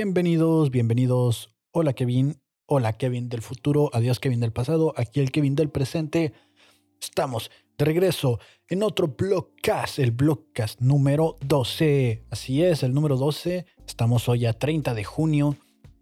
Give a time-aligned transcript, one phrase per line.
[0.00, 1.52] Bienvenidos, bienvenidos.
[1.72, 6.32] Hola Kevin, hola Kevin del futuro, adiós Kevin del pasado, aquí el Kevin del presente.
[7.00, 8.38] Estamos de regreso
[8.68, 12.26] en otro blogcast, el blogcast número 12.
[12.30, 13.66] Así es, el número 12.
[13.88, 15.56] Estamos hoy a 30 de junio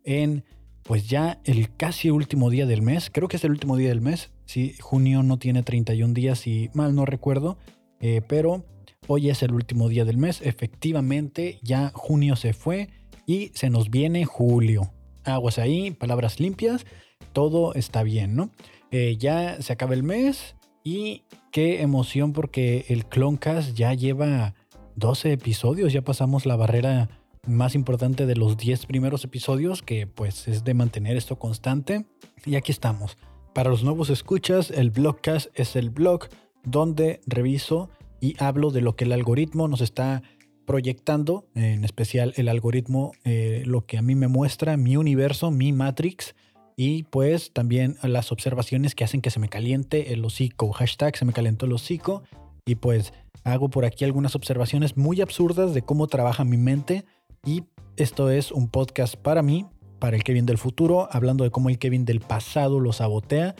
[0.04, 0.44] en
[0.82, 3.08] pues ya el casi último día del mes.
[3.11, 4.31] Creo que es el último día del mes.
[4.44, 7.57] Sí, junio no tiene 31 días y mal no recuerdo.
[8.00, 8.63] Eh, pero
[9.07, 10.43] hoy es el último día del mes.
[10.43, 12.90] Efectivamente, ya junio se fue
[13.26, 14.93] y se nos viene julio.
[15.25, 16.86] Aguas ahí, palabras limpias,
[17.32, 18.50] todo está bien, ¿no?
[18.90, 24.54] Eh, ya se acaba el mes y qué emoción porque el Cloncast ya lleva
[24.94, 27.11] 12 episodios, ya pasamos la barrera
[27.46, 32.06] más importante de los 10 primeros episodios, que pues es de mantener esto constante.
[32.45, 33.17] Y aquí estamos.
[33.53, 36.29] Para los nuevos escuchas, el Blogcast es el blog
[36.64, 37.89] donde reviso
[38.20, 40.23] y hablo de lo que el algoritmo nos está
[40.67, 45.73] proyectando, en especial el algoritmo, eh, lo que a mí me muestra, mi universo, mi
[45.73, 46.34] matrix,
[46.77, 51.25] y pues también las observaciones que hacen que se me caliente el hocico, hashtag se
[51.25, 52.23] me calentó el hocico,
[52.67, 53.14] y pues
[53.45, 57.05] hago por aquí algunas observaciones muy absurdas de cómo trabaja mi mente,
[57.47, 57.62] y
[57.97, 59.67] esto es un podcast para mí,
[59.98, 63.55] para el Kevin del futuro, hablando de cómo el Kevin del pasado lo sabotea,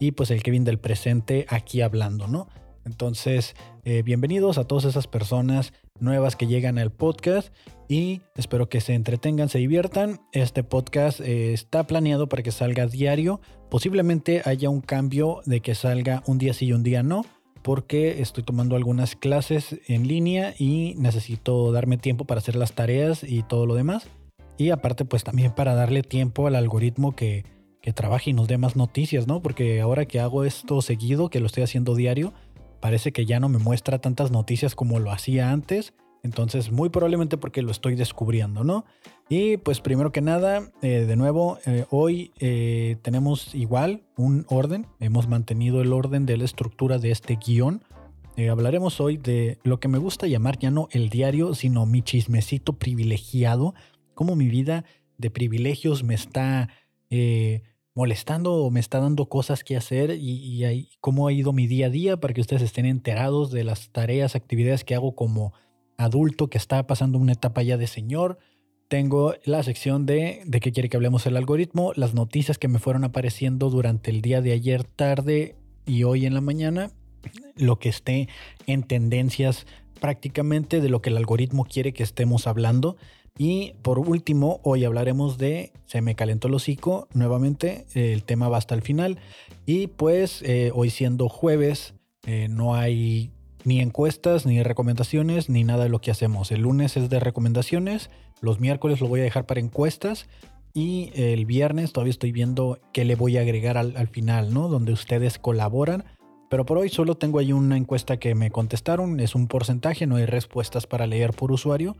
[0.00, 2.48] y pues el Kevin del presente aquí hablando, ¿no?
[2.88, 7.52] Entonces, eh, bienvenidos a todas esas personas nuevas que llegan al podcast
[7.86, 10.22] y espero que se entretengan, se diviertan.
[10.32, 13.42] Este podcast eh, está planeado para que salga diario.
[13.70, 17.26] Posiblemente haya un cambio de que salga un día sí y un día no,
[17.62, 23.22] porque estoy tomando algunas clases en línea y necesito darme tiempo para hacer las tareas
[23.22, 24.08] y todo lo demás.
[24.56, 27.44] Y aparte, pues también para darle tiempo al algoritmo que,
[27.80, 29.40] que trabaje y nos dé más noticias, ¿no?
[29.40, 32.32] Porque ahora que hago esto seguido, que lo estoy haciendo diario,
[32.80, 35.94] parece que ya no me muestra tantas noticias como lo hacía antes.
[36.22, 38.84] Entonces, muy probablemente porque lo estoy descubriendo, ¿no?
[39.28, 44.86] Y pues primero que nada, eh, de nuevo, eh, hoy eh, tenemos igual un orden.
[45.00, 47.82] Hemos mantenido el orden de la estructura de este guion.
[48.50, 52.74] hablaremos hoy de lo que me gusta llamar ya no el diario, sino mi chismecito
[52.74, 53.74] privilegiado.
[54.14, 54.84] Cómo mi vida
[55.18, 56.68] de privilegios me está
[57.98, 61.90] molestando o me está dando cosas que hacer y, cómo ha ido mi día a
[61.90, 65.52] día para que ustedes estén enterados de las tareas, actividades que hago como
[65.96, 68.38] adulto que está pasando una etapa ya de señor.
[68.86, 72.78] Tengo la sección de de qué quiere que hablemos el algoritmo, las noticias que me
[72.78, 76.92] fueron apareciendo durante el día de ayer tarde y hoy en la mañana,
[77.56, 78.28] lo que esté
[78.68, 79.66] en tendencias
[79.98, 82.96] prácticamente de lo que el algoritmo quiere que estemos hablando
[83.38, 87.06] y por último, hoy hablaremos de Se me calentó el hocico.
[87.14, 89.20] Nuevamente, el tema va hasta el final.
[89.64, 91.94] Y pues eh, hoy siendo jueves,
[92.26, 93.30] eh, no hay
[93.64, 96.50] ni encuestas, ni recomendaciones, ni nada de lo que hacemos.
[96.50, 98.10] El lunes es de recomendaciones,
[98.40, 100.26] los miércoles lo voy a dejar para encuestas.
[100.74, 104.68] Y el viernes todavía estoy viendo qué le voy a agregar al, al final, ¿no?
[104.68, 106.04] Donde ustedes colaboran.
[106.50, 109.20] Pero por hoy solo tengo ahí una encuesta que me contestaron.
[109.20, 111.96] Es un porcentaje, no hay respuestas para leer por usuario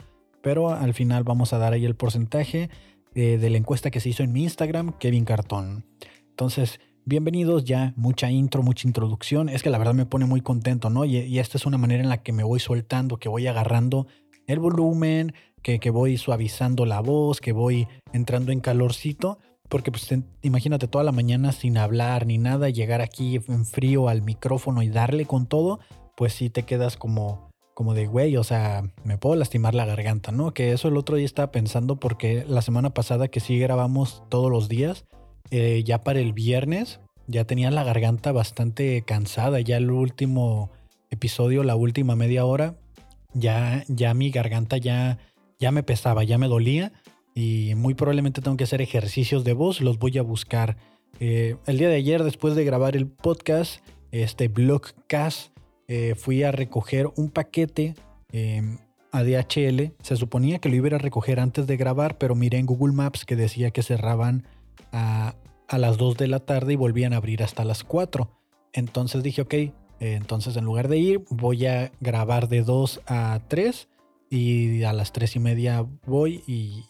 [0.48, 2.70] pero al final vamos a dar ahí el porcentaje
[3.14, 5.84] eh, de la encuesta que se hizo en mi Instagram, Kevin Cartón.
[6.30, 9.50] Entonces, bienvenidos ya, mucha intro, mucha introducción.
[9.50, 11.04] Es que la verdad me pone muy contento, ¿no?
[11.04, 14.06] Y, esta es una manera en la que me voy soltando, que voy agarrando
[14.46, 19.40] el volumen, que, que voy suavizando la voz, que voy entrando en calorcito.
[19.68, 20.08] Porque pues
[20.40, 24.88] imagínate toda la mañana sin hablar ni nada, llegar aquí en frío al micrófono y
[24.88, 25.78] darle con todo,
[26.16, 27.47] pues sí te quedas como
[27.78, 30.52] como de, güey, o sea, me puedo lastimar la garganta, ¿no?
[30.52, 34.50] Que eso el otro día estaba pensando porque la semana pasada que sí grabamos todos
[34.50, 35.04] los días,
[35.52, 40.72] eh, ya para el viernes, ya tenía la garganta bastante cansada, ya el último
[41.10, 42.74] episodio, la última media hora,
[43.32, 45.18] ya, ya mi garganta ya,
[45.60, 46.90] ya me pesaba, ya me dolía
[47.32, 50.78] y muy probablemente tengo que hacer ejercicios de voz, los voy a buscar.
[51.20, 55.56] Eh, el día de ayer, después de grabar el podcast, este blogcast,
[55.88, 57.94] eh, fui a recoger un paquete
[58.30, 58.78] em,
[59.10, 59.94] a DHL.
[60.02, 63.24] Se suponía que lo iba a recoger antes de grabar, pero miré en Google Maps
[63.24, 64.46] que decía que cerraban
[64.92, 65.34] a,
[65.72, 68.30] las 2 de la tarde y volvían a abrir hasta las 4.
[68.74, 69.54] Entonces dije, ok,
[70.00, 73.88] entonces en lugar de ir, voy a grabar de 2 a 3
[74.30, 76.84] y a las 3 y media voy y,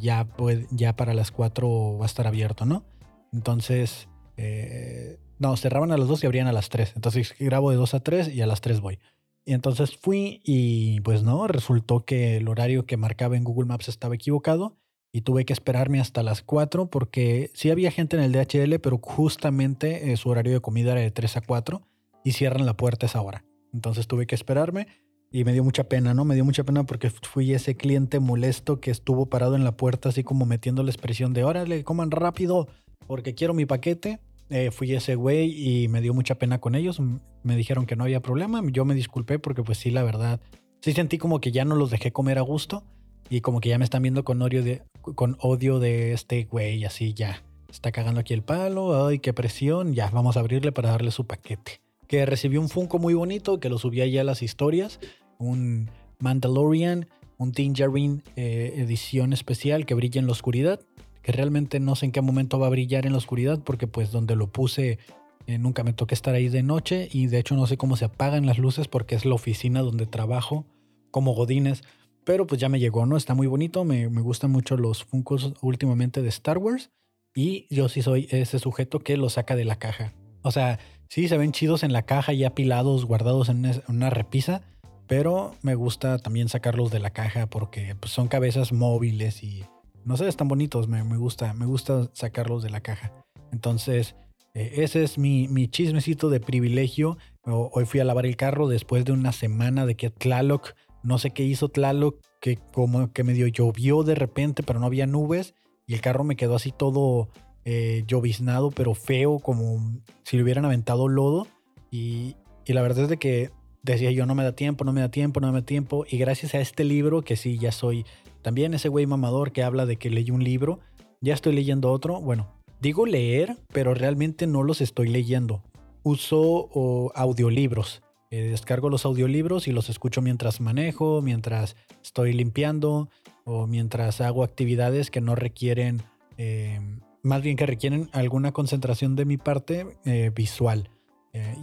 [0.00, 0.28] ya,
[0.70, 2.84] ya para las 4 va a estar abierto, ¿no?
[3.32, 6.92] Entonces eh, no, cerraban a las 2 y abrían a las 3.
[6.96, 8.98] Entonces grabo de 2 a 3 y a las 3 voy.
[9.44, 13.88] Y entonces fui y pues no, resultó que el horario que marcaba en Google Maps
[13.88, 14.78] estaba equivocado
[15.12, 18.98] y tuve que esperarme hasta las 4 porque sí había gente en el DHL, pero
[18.98, 21.82] justamente eh, su horario de comida era de 3 a 4
[22.24, 23.44] y cierran la puerta a esa hora.
[23.74, 24.86] Entonces tuve que esperarme
[25.30, 26.24] y me dio mucha pena, ¿no?
[26.24, 30.08] Me dio mucha pena porque fui ese cliente molesto que estuvo parado en la puerta
[30.08, 32.68] así como metiendo la expresión de órale, coman rápido
[33.06, 34.20] porque quiero mi paquete.
[34.50, 37.00] Eh, fui ese güey y me dio mucha pena con ellos.
[37.42, 38.62] Me dijeron que no había problema.
[38.70, 40.40] Yo me disculpé porque pues sí, la verdad,
[40.80, 42.84] sí sentí como que ya no los dejé comer a gusto
[43.30, 44.82] y como que ya me están viendo con odio de,
[45.14, 47.42] con odio de este güey, así ya.
[47.70, 51.26] Está cagando aquí el palo, ay, qué presión, ya, vamos a abrirle para darle su
[51.26, 51.80] paquete.
[52.06, 55.00] Que recibió un Funko muy bonito, que lo subía ya a las historias,
[55.38, 60.80] un Mandalorian, un Tingerine eh, edición especial que brilla en la oscuridad,
[61.24, 64.12] que realmente no sé en qué momento va a brillar en la oscuridad, porque pues
[64.12, 64.98] donde lo puse
[65.46, 68.04] eh, nunca me toqué estar ahí de noche y de hecho no sé cómo se
[68.04, 70.66] apagan las luces porque es la oficina donde trabajo
[71.10, 71.82] como Godines.
[72.24, 73.16] Pero pues ya me llegó, ¿no?
[73.16, 76.90] Está muy bonito, me, me gustan mucho los Funkos últimamente de Star Wars.
[77.34, 80.14] Y yo sí soy ese sujeto que lo saca de la caja.
[80.42, 80.78] O sea,
[81.08, 84.62] sí se ven chidos en la caja y apilados, guardados en una repisa.
[85.06, 89.64] Pero me gusta también sacarlos de la caja porque pues, son cabezas móviles y
[90.04, 90.88] no sé, están bonitos.
[90.88, 93.12] Me, me gusta, me gusta sacarlos de la caja.
[93.52, 94.16] Entonces,
[94.54, 97.18] eh, ese es mi, chismecito de privilegio.
[97.42, 101.32] Hoy fui a lavar el carro después de una semana de que Tlaloc no sé
[101.32, 105.54] qué hizo Tlaloc, que como que medio llovió de repente, pero no había nubes.
[105.86, 107.28] Y el carro me quedó así todo
[107.66, 111.46] eh, lloviznado, pero feo, como si le hubieran aventado lodo.
[111.90, 113.50] Y, y la verdad es de que
[113.82, 116.06] decía yo, no me da tiempo, no me da tiempo, no me da tiempo.
[116.08, 118.06] Y gracias a este libro, que sí, ya soy
[118.44, 120.80] también ese güey mamador que habla de que leí un libro,
[121.22, 122.20] ya estoy leyendo otro.
[122.20, 125.62] Bueno, digo leer, pero realmente no los estoy leyendo.
[126.02, 126.68] Uso
[127.14, 128.02] audiolibros.
[128.30, 133.08] Eh, descargo los audiolibros y los escucho mientras manejo, mientras estoy limpiando
[133.44, 136.02] o mientras hago actividades que no requieren,
[136.36, 136.80] eh,
[137.22, 140.90] más bien que requieren alguna concentración de mi parte eh, visual.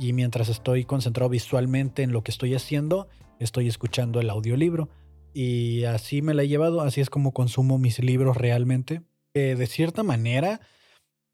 [0.02, 3.08] y mientras estoy concentrado visualmente en lo que estoy haciendo,
[3.40, 4.90] estoy escuchando el audiolibro.
[5.34, 9.02] Y así me la he llevado, así es como consumo mis libros realmente.
[9.34, 10.60] de cierta manera,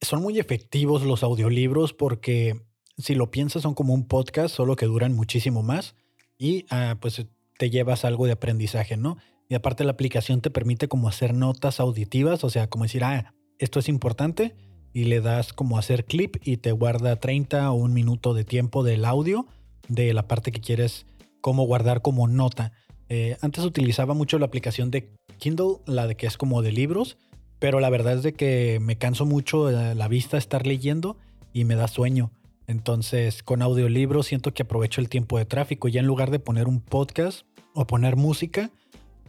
[0.01, 2.61] son muy efectivos los audiolibros porque
[2.97, 5.95] si lo piensas, son como un podcast, solo que duran muchísimo más
[6.37, 7.25] y ah, pues
[7.57, 9.17] te llevas algo de aprendizaje, ¿no?
[9.49, 13.33] Y aparte la aplicación te permite como hacer notas auditivas, o sea, como decir, ah,
[13.59, 14.55] esto es importante
[14.93, 18.83] y le das como hacer clip y te guarda 30 o un minuto de tiempo
[18.83, 19.47] del audio
[19.87, 21.05] de la parte que quieres
[21.41, 22.73] como guardar como nota.
[23.09, 27.17] Eh, antes utilizaba mucho la aplicación de Kindle, la de que es como de libros,
[27.59, 31.17] pero la verdad es de que me canso mucho la vista estar leyendo
[31.53, 32.31] y me da sueño.
[32.67, 35.87] Entonces, con audiolibro siento que aprovecho el tiempo de tráfico.
[35.87, 38.69] Ya en lugar de poner un podcast o poner música,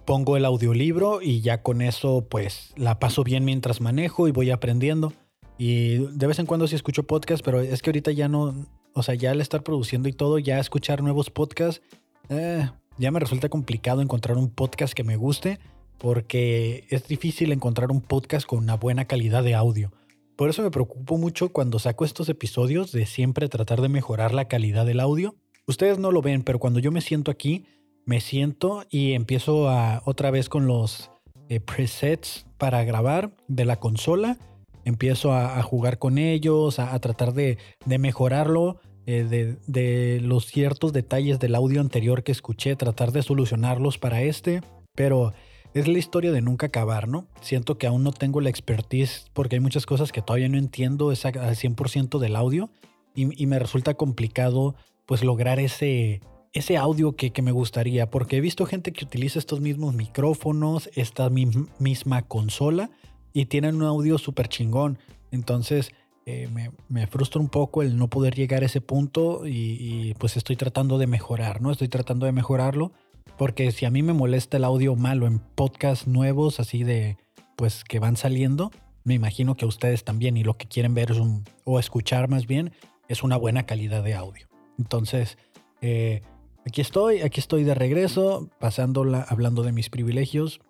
[0.05, 4.51] pongo el audiolibro y ya con eso pues la paso bien mientras manejo y voy
[4.51, 5.13] aprendiendo.
[5.57, 9.03] Y de vez en cuando sí escucho podcast, pero es que ahorita ya no, o
[9.03, 11.83] sea, ya al estar produciendo y todo, ya escuchar nuevos podcasts,
[12.29, 15.59] eh, ya me resulta complicado encontrar un podcast que me guste
[15.99, 19.93] porque es difícil encontrar un podcast con una buena calidad de audio.
[20.37, 24.47] Por eso me preocupo mucho cuando saco estos episodios de siempre tratar de mejorar la
[24.47, 25.35] calidad del audio.
[25.67, 27.67] Ustedes no lo ven, pero cuando yo me siento aquí,
[28.05, 31.11] me siento y empiezo a otra vez con los
[31.49, 34.39] eh, presets para grabar de la consola.
[34.85, 41.55] Empiezo a, jugar con ellos, a, tratar de, mejorarlo, eh, de, los ciertos detalles del
[41.55, 44.61] audio anterior que escuché, tratar de solucionarlos para este.
[44.95, 45.33] Pero
[45.73, 47.27] es la historia de nunca acabar, ¿no?
[47.41, 51.09] Siento que aún no tengo la expertise porque hay muchas cosas que todavía no entiendo
[51.09, 52.69] al 100% del audio
[53.15, 54.75] y, me resulta complicado
[55.07, 56.21] pues lograr ese,
[56.53, 61.31] ese audio que, me gustaría porque he visto gente que utiliza estos mismos micrófonos, esta
[61.31, 62.91] misma consola
[63.33, 64.99] y tienen un audio súper chingón.
[65.31, 65.93] Entonces
[66.31, 66.47] eh,
[66.91, 70.99] me, frustra un poco el no poder llegar a ese punto y, pues estoy tratando
[70.99, 71.71] de mejorar, ¿no?
[71.71, 72.93] Estoy tratando de mejorarlo
[73.39, 77.17] porque si a mí me molesta el audio malo en podcasts nuevos, así de,
[77.57, 78.71] pues que van saliendo,
[79.05, 81.19] me imagino que a ustedes también y lo que quieren ver es
[81.65, 82.73] o escuchar más bien,
[83.09, 84.49] es una buena calidad de audio.
[84.79, 85.39] Entonces,
[85.81, 86.21] eh,
[86.67, 90.61] aquí estoy, aquí estoy de regreso, pasándola, hablando de mis privilegios.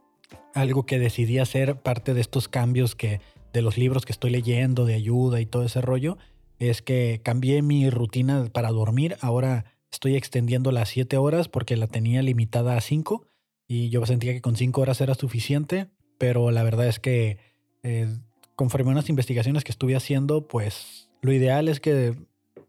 [0.54, 3.20] Algo que decidí hacer, parte de estos cambios que,
[3.52, 6.18] de los libros que estoy leyendo, de ayuda y todo ese rollo,
[6.58, 9.16] es que cambié mi rutina para dormir.
[9.20, 13.26] Ahora estoy extendiendo las 7 horas porque la tenía limitada a 5
[13.66, 15.88] y yo sentía que con 5 horas era suficiente,
[16.18, 17.38] pero la verdad es que
[17.82, 18.08] eh,
[18.56, 22.14] conforme a unas investigaciones que estuve haciendo, pues lo ideal es que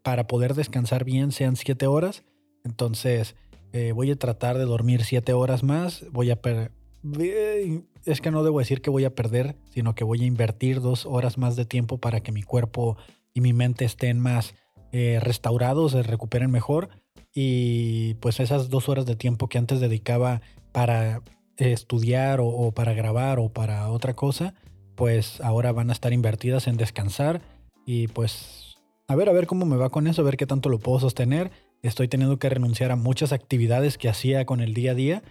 [0.02, 2.24] para poder descansar bien sean 7 horas.
[2.64, 3.34] Entonces
[3.72, 6.04] eh, voy a tratar de dormir 7 horas más.
[6.12, 6.38] Voy a.
[8.04, 11.06] Es que no debo decir que voy a perder, sino que voy a invertir dos
[11.06, 12.96] horas más de tiempo para que mi cuerpo
[13.34, 14.54] y mi mente estén más
[14.92, 16.88] eh, restaurados, se recuperen mejor
[17.32, 20.40] y pues esas dos horas de tiempo que antes dedicaba
[20.72, 21.22] para
[21.56, 24.54] estudiar o, para grabar o para otra cosa,
[24.96, 27.40] pues ahora van a estar invertidas en descansar
[27.86, 30.68] y pues a ver, a ver cómo me va con eso, a ver qué tanto
[30.68, 31.50] lo puedo sostener.
[31.82, 35.22] Estoy teniendo que renunciar a muchas actividades que hacía con el día a día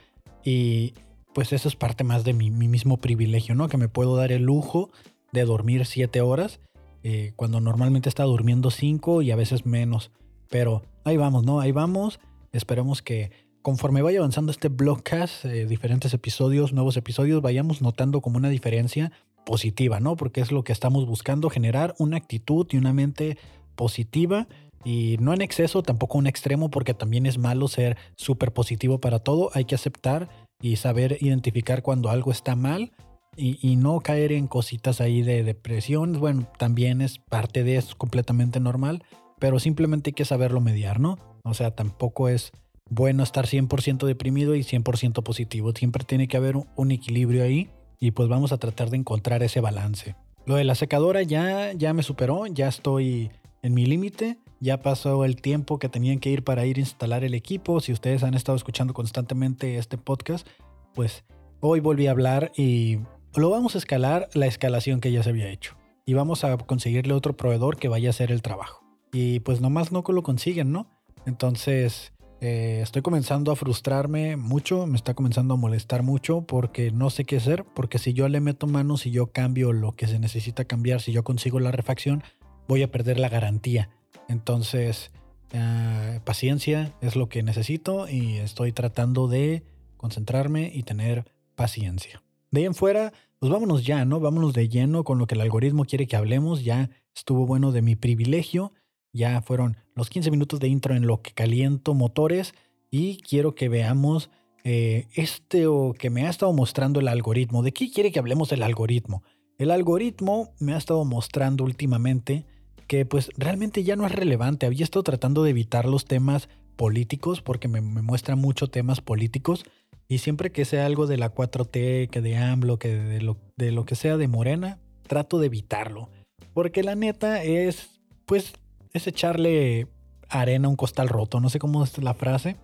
[0.43, 0.93] y
[1.39, 3.69] pues eso es parte más de mi, mismo privilegio, ¿no?
[3.69, 4.89] Que me puedo dar el lujo
[5.31, 6.59] de dormir siete horas
[7.01, 10.11] eh, cuando normalmente está durmiendo cinco y a veces menos.
[10.49, 11.61] Pero ahí vamos, ¿no?
[11.61, 12.19] Ahí vamos.
[12.51, 13.31] Esperemos que
[13.61, 19.13] conforme vaya avanzando este blogcast, eh, diferentes episodios, nuevos episodios, vayamos notando como una diferencia
[19.45, 20.17] positiva, ¿no?
[20.17, 23.37] Porque es lo que estamos buscando, generar una actitud y una mente
[23.77, 24.49] positiva
[24.83, 29.19] y no en exceso, tampoco un extremo, porque también es malo ser súper positivo para
[29.19, 29.51] todo.
[29.53, 32.91] Hay que aceptar y saber identificar cuando algo está mal
[33.35, 36.19] y, no caer en cositas ahí de depresión.
[36.19, 39.03] Bueno, también es parte de eso, completamente normal,
[39.39, 41.17] pero simplemente hay que saberlo mediar, ¿no?
[41.43, 42.51] O sea, tampoco es
[42.89, 45.71] bueno estar 100% deprimido y 100% positivo.
[45.71, 49.61] Siempre tiene que haber un equilibrio ahí y pues vamos a tratar de encontrar ese
[49.61, 50.15] balance.
[50.45, 54.37] Lo de la secadora ya, ya me superó, ya estoy en mi límite.
[54.59, 57.79] Ya pasó el tiempo que tenían que ir para ir a instalar el equipo.
[57.79, 60.47] Si ustedes han estado escuchando constantemente este podcast,
[60.93, 61.23] pues
[61.61, 62.99] hoy volví a hablar y
[63.35, 65.75] lo vamos a escalar la escalación que ya se había hecho.
[66.05, 68.83] Y vamos a conseguirle otro proveedor que vaya a hacer el trabajo.
[69.13, 70.87] Y pues nomás no lo consiguen, ¿no?
[71.25, 77.09] Entonces eh, estoy comenzando a frustrarme mucho, me está comenzando a molestar mucho porque no
[77.09, 80.19] sé qué hacer, porque si yo le meto manos, si yo cambio lo que se
[80.19, 82.23] necesita cambiar, si yo consigo la refacción,
[82.67, 83.89] voy a perder la garantía.
[84.29, 85.11] Entonces,
[85.53, 89.63] ah, paciencia es lo que necesito y estoy tratando de
[89.97, 92.23] concentrarme y tener paciencia.
[92.51, 94.19] De ahí en fuera, pues vámonos ya, ¿no?
[94.19, 96.63] Vámonos de lleno con lo que el algoritmo quiere que hablemos.
[96.63, 98.71] Ya estuvo bueno de mi privilegio.
[99.11, 102.53] Ya fueron los 15 minutos de intro en lo que caliento motores
[102.91, 104.29] y quiero que veamos
[104.63, 107.63] eh, este o que me ha estado mostrando el algoritmo.
[107.63, 109.23] ¿De qué quiere que hablemos del algoritmo?
[109.57, 112.45] El algoritmo me ha estado mostrando últimamente
[112.89, 114.65] que pues realmente ya no es relevante.
[114.65, 119.63] Había estado tratando de evitar los temas políticos porque me, muestra mucho temas políticos
[120.07, 123.71] y siempre que sea algo de la 4T, que de AMLO, que de lo, de
[123.71, 126.09] lo que sea de Morena, trato de evitarlo.
[126.55, 128.53] Porque la neta es, pues,
[128.91, 129.87] es echarle
[130.27, 132.55] arena a un costal roto, no sé cómo es la frase.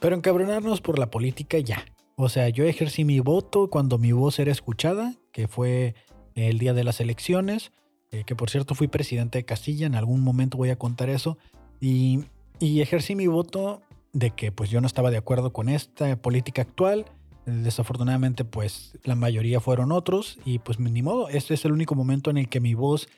[0.00, 1.84] Pero encabronarnos por la política ya.
[2.16, 5.94] O sea, yo ejercí mi voto cuando mi voz era escuchada, que fue
[6.34, 7.72] el día de las elecciones.
[8.12, 11.38] Eh, que por cierto fui presidente de Castilla, en algún momento voy a contar eso,
[11.80, 12.24] y,
[12.60, 17.06] ejercí mi voto de que pues yo no estaba de acuerdo con esta política actual,
[17.46, 22.30] desafortunadamente pues la mayoría fueron otros y pues ni modo, este es el único momento
[22.30, 23.08] en el que mi voz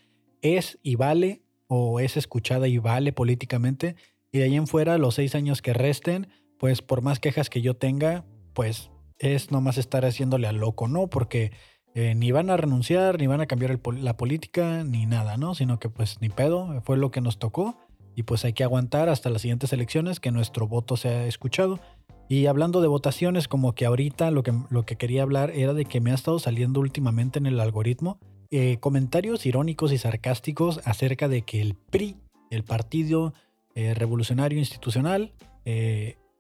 [0.43, 3.97] es y vale o es escuchada y vale políticamente
[4.31, 7.63] y de ahí en fuera los seis años que resten pues por más quejas que
[7.63, 11.09] yo tenga pues es nomás estar haciéndole al loco, ¿no?
[11.09, 11.53] Porque
[11.95, 15.55] eh, ni van a renunciar, ni van a cambiar la política, ni nada, ¿no?
[15.55, 17.77] Sino que pues ni pedo, fue lo que nos tocó
[18.15, 21.81] y pues hay que aguantar hasta las siguientes elecciones que nuestro voto sea escuchado.
[22.29, 25.85] Y hablando de votaciones, como que ahorita lo que, lo que quería hablar era de
[25.85, 28.19] que me ha estado saliendo últimamente en el algoritmo
[28.51, 32.17] eh, comentarios irónicos y sarcásticos acerca de que el PRI,
[32.51, 33.35] el Partido
[33.75, 35.33] eh, Revolucionario Institucional,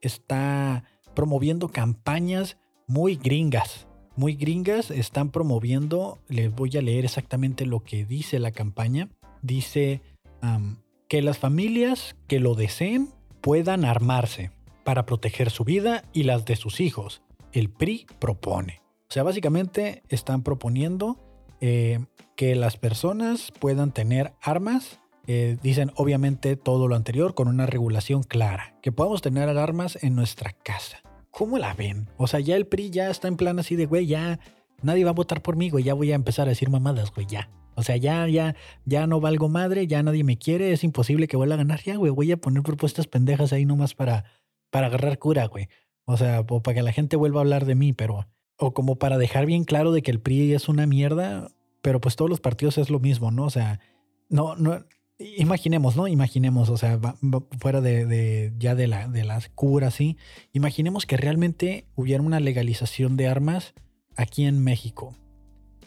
[0.00, 0.82] está
[1.14, 2.56] promoviendo campañas
[2.88, 8.52] muy gringas, muy gringas están promoviendo, les voy a leer exactamente lo que dice la
[8.52, 9.08] campaña,
[9.40, 10.00] dice
[11.08, 14.50] que las familias que lo deseen puedan armarse
[14.84, 17.22] para proteger su vida y las de sus hijos.
[17.52, 18.80] El PRI propone.
[19.08, 21.18] O sea, básicamente están proponiendo
[21.60, 22.04] eh,
[22.34, 25.00] que las personas puedan tener armas.
[25.26, 28.74] Eh, dicen obviamente todo lo anterior con una regulación clara.
[28.82, 31.02] Que podamos tener armas en nuestra casa.
[31.32, 32.08] ¿Cómo la ven?
[32.18, 34.38] O sea, ya el PRI ya está en plan así de, güey, ya
[34.82, 37.26] nadie va a votar por mí, güey, ya voy a empezar a decir mamadas, güey,
[37.26, 37.48] ya.
[37.74, 41.38] O sea, ya, ya, ya no valgo madre, ya nadie me quiere, es imposible que
[41.38, 44.24] vuelva a ganar, ya, güey, voy a poner propuestas pendejas ahí nomás para,
[44.70, 45.68] para agarrar cura, güey.
[46.04, 48.96] O sea, o para que la gente vuelva a hablar de mí, pero, o como
[48.96, 51.48] para dejar bien claro de que el PRI es una mierda,
[51.80, 53.44] pero pues todos los partidos es lo mismo, ¿no?
[53.44, 53.80] O sea,
[54.28, 54.84] no, no,
[55.36, 56.08] imaginemos, ¿no?
[56.08, 56.98] Imaginemos, o sea,
[57.58, 60.16] fuera de, ya de las curas, ¿sí?
[60.52, 63.74] Imaginemos que realmente hubiera una legalización de armas
[64.16, 65.14] aquí en México.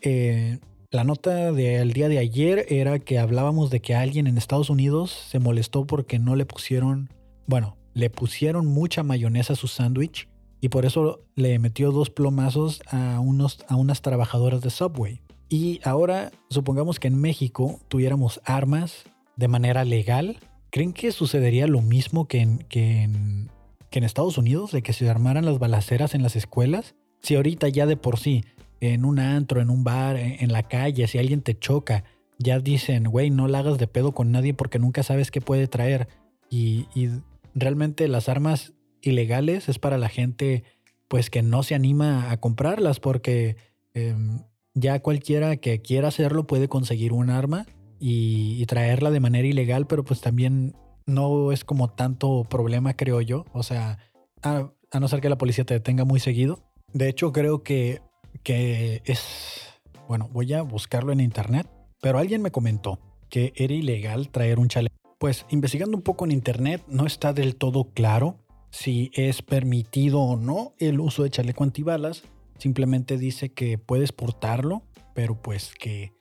[0.02, 0.60] Eh,
[0.92, 5.12] la nota del día de ayer era que hablábamos de que alguien en Estados Unidos
[5.12, 7.10] se molestó porque no le pusieron,
[7.48, 10.30] bueno, le pusieron mucha mayonesa a su sándwich
[10.62, 15.22] y por eso le metió dos plomazos a, unos, a unas trabajadoras de Subway.
[15.50, 20.40] Y ahora supongamos que en México tuviéramos armas de manera legal,
[20.70, 23.50] ¿creen que sucedería lo mismo que en, que en,
[23.92, 26.96] Estados Unidos, de que se armaran las balaceras en las escuelas?
[27.22, 28.44] Si ahorita ya de por sí,
[28.82, 32.04] en un antro, en un bar, en, la calle, si alguien te choca,
[32.38, 35.68] ya dicen, güey, no la hagas de pedo con nadie porque nunca sabes qué puede
[35.68, 36.10] traer.
[36.50, 37.10] Y, y
[37.54, 40.64] realmente las armas ilegales es para la gente
[41.08, 43.56] pues que no se anima a comprarlas porque
[43.94, 44.42] em,
[44.74, 47.66] ya cualquiera que quiera hacerlo puede conseguir un arma
[48.08, 50.76] y, traerla de manera ilegal, pero pues también
[51.08, 53.46] no es como tanto problema, creo yo.
[53.52, 53.98] O sea,
[54.44, 56.60] a, no ser que la policía te detenga muy seguido.
[56.94, 58.04] De hecho, creo que,
[58.44, 59.82] que es...
[60.08, 61.68] Bueno, voy a buscarlo en internet,
[62.00, 64.96] pero alguien me comentó que era ilegal traer un chaleco.
[65.18, 68.38] Pues investigando un poco en internet no está del todo claro
[68.70, 72.22] si es permitido o no el uso de chaleco antibalas.
[72.60, 74.84] Simplemente dice que puedes portarlo,
[75.16, 76.15] pero pues que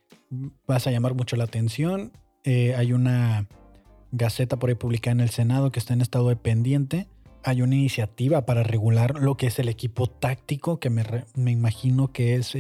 [0.67, 2.13] vas a llamar mucho la atención.
[2.45, 3.49] Eh, hay una
[4.13, 7.09] gaceta por ahí publicada en el Senado que está en estado de pendiente.
[7.43, 12.13] Hay una iniciativa para regular lo que es el equipo táctico, que me, me imagino
[12.13, 12.57] que es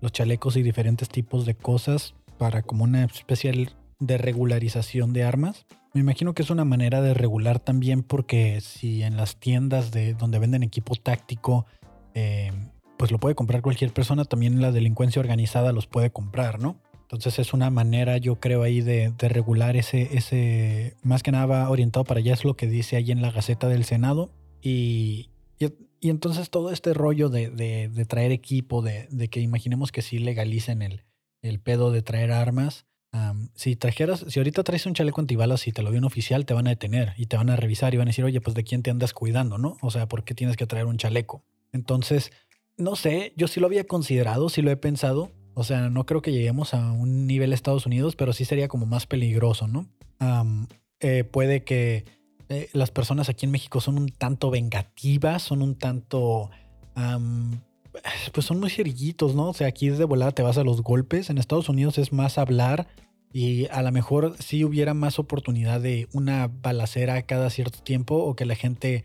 [0.00, 5.66] los chalecos y diferentes tipos de cosas para como una especie de regularización de armas.
[5.94, 10.14] Me imagino que es una manera de regular también porque si en las tiendas de
[10.14, 11.66] donde venden equipo táctico,
[12.14, 12.50] eh,
[12.96, 16.80] pues lo puede comprar cualquier persona, también la delincuencia organizada los puede comprar, ¿no?
[17.02, 22.04] Entonces es una manera, yo creo, ahí de, regular ese, ese, más que nada orientado
[22.04, 24.30] para allá, es lo que dice ahí en la Gaceta del Senado.
[24.62, 30.18] Y, y, entonces todo este rollo de, de, traer equipo, de, que imaginemos que sí
[30.18, 31.04] legalicen el,
[31.42, 32.86] el pedo de traer armas,
[33.54, 36.54] si trajeras, si ahorita traes un chaleco antibalas y te lo dio un oficial, te
[36.54, 38.64] van a detener y te van a revisar y van a decir, oye, pues de
[38.64, 39.76] quién te andas cuidando, ¿no?
[39.82, 41.44] O sea, ¿por qué tienes que traer un chaleco?
[41.72, 42.32] Entonces,
[42.76, 45.30] no sé, yo sí lo había considerado, sí lo he pensado.
[45.54, 48.86] O sea, no creo que lleguemos a un nivel Estados Unidos, pero sí sería como
[48.86, 49.86] más peligroso, ¿no?
[51.00, 52.04] Eh, puede que
[52.48, 56.50] eh, las personas aquí en México son un tanto vengativas, son un tanto...
[58.32, 59.50] pues son muy cerillitos, ¿no?
[59.50, 61.30] O sea, aquí de volada te vas a los golpes.
[61.30, 62.88] En Estados Unidos es más hablar
[63.32, 68.36] y a lo mejor sí hubiera más oportunidad de una balacera cada cierto tiempo o
[68.36, 69.02] que la gente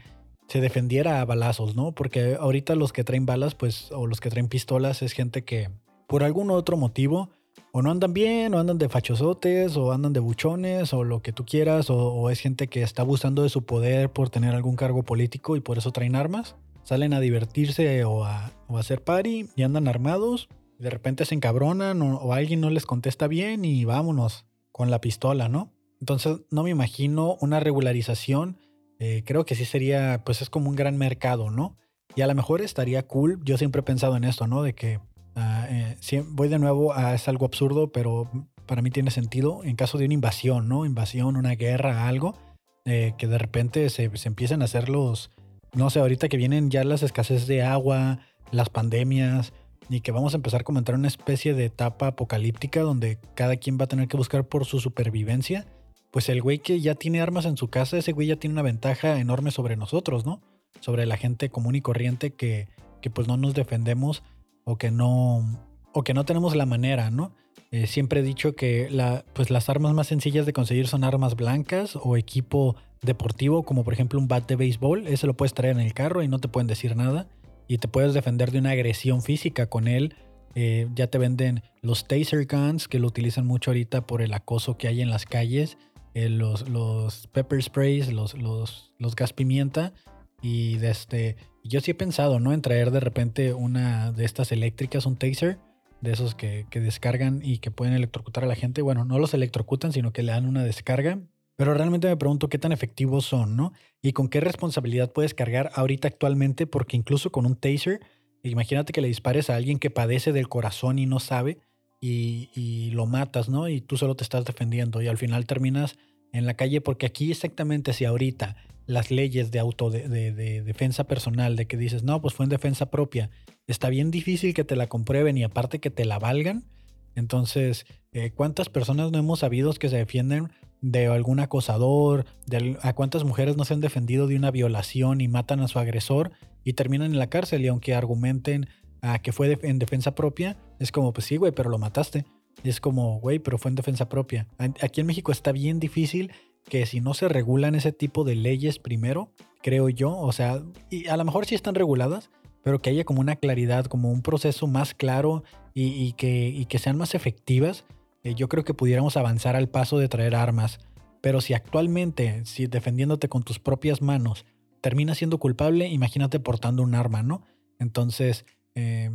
[0.50, 1.94] se defendiera a balazos, ¿no?
[1.94, 5.70] Porque ahorita los que traen balas, pues, o los que traen pistolas es gente que
[6.08, 7.30] por algún otro motivo
[7.72, 11.32] o no andan bien, o andan de fachosotes, o andan de buchones, o lo que
[11.32, 15.04] tú quieras, o, es gente que está abusando de su poder por tener algún cargo
[15.04, 16.56] político y por eso traen armas.
[16.84, 22.34] Salen a divertirse o a, hacer party y andan armados de repente se encabronan o,
[22.34, 25.74] alguien no les contesta bien y vámonos con la pistola, ¿no?
[26.00, 28.58] Entonces no me imagino una regularización.
[29.00, 31.78] Eh, creo que sí sería, pues es como un gran mercado, ¿no?
[32.16, 33.40] Y a lo mejor estaría cool.
[33.44, 34.62] Yo siempre he pensado en esto, ¿no?
[34.62, 35.00] De que
[35.36, 38.30] ah, eh, voy de nuevo a es algo absurdo, pero
[38.66, 40.86] para mí tiene sentido en caso de una invasión, ¿no?
[40.86, 42.38] Invasión, una guerra, algo,
[42.86, 45.32] eh, que de repente se, se empiecen a hacer los,
[45.74, 48.20] no sé, ahorita que vienen ya las escasez de agua,
[48.52, 49.54] las pandemias,
[49.90, 53.18] y que vamos a empezar como a entrar en una especie de etapa apocalíptica donde
[53.34, 55.66] cada quien va a tener que buscar por su supervivencia,
[56.12, 58.62] pues el güey que ya tiene armas en su casa, ese güey ya tiene una
[58.62, 60.42] ventaja enorme sobre nosotros, ¿no?
[60.80, 62.68] Sobre la gente común y corriente que,
[63.02, 64.24] que pues no nos defendemos
[64.64, 67.34] o que no, o que no tenemos la manera, ¿no?
[67.72, 71.36] Eh, siempre he dicho que la, pues las armas más sencillas de conseguir son armas
[71.36, 75.08] blancas o equipo deportivo, como por ejemplo un bat de béisbol.
[75.08, 77.28] Ese lo puedes traer en el carro y no te pueden decir nada
[77.68, 80.16] y te puedes defender de una agresión física con él.
[80.56, 84.78] Eh, ya te venden los taser guns que lo utilizan mucho ahorita por el acoso
[84.78, 85.78] que hay en las calles,
[86.26, 89.94] eh, los, los pepper sprays, los, los, los gas pimienta.
[90.42, 92.54] Y desde, este, yo sí he pensado, ¿no?
[92.54, 95.60] En traer de repente una de estas eléctricas, un taser,
[96.02, 98.82] de esos que, que descargan y que pueden electrocutar a la gente.
[98.82, 101.20] Bueno, no los electrocutan, sino que le dan una descarga
[101.60, 103.74] pero realmente me pregunto qué tan efectivos son, ¿no?
[104.02, 108.00] Y con qué responsabilidad puedes cargar ahorita actualmente, porque incluso con un taser,
[108.44, 111.58] imagínate que le dispares a alguien que padece del corazón y no sabe,
[112.00, 113.68] y, lo matas, ¿no?
[113.68, 115.98] Y tú solo te estás defendiendo, y al final terminas
[116.32, 121.04] en la calle, porque aquí exactamente si ahorita las leyes de auto de, de, defensa
[121.04, 123.30] personal, de que dices, no, pues fue en defensa propia,
[123.68, 126.66] está bien difícil que te la comprueben y aparte que te la valgan.
[127.14, 130.50] Entonces, eh, ¿cuántas personas no hemos sabido que se defienden
[130.82, 135.28] de algún acosador, de a cuántas mujeres no se han defendido de una violación y
[135.28, 136.32] matan a su agresor
[136.64, 138.70] y terminan en la cárcel y aunque argumenten
[139.02, 142.26] a que fue en defensa propia, es como, pues sí, güey, pero lo mataste.
[142.64, 144.48] Es como, güey, pero fue en defensa propia.
[144.58, 146.32] Aquí en México está bien difícil
[146.66, 151.08] que si no se regulan ese tipo de leyes primero, creo yo, o sea, y
[151.08, 152.30] a lo mejor sí están reguladas,
[152.64, 155.44] pero que haya como una claridad, como un proceso más claro
[155.74, 157.86] y, que, sean más efectivas,
[158.24, 160.80] eh, yo creo que pudiéramos avanzar al paso de traer armas.
[161.22, 164.46] Pero si actualmente, si defendiéndote con tus propias manos,
[164.82, 167.44] terminas siendo culpable, imagínate portando un arma, ¿no?
[167.80, 168.46] Entonces,
[168.76, 169.10] eh,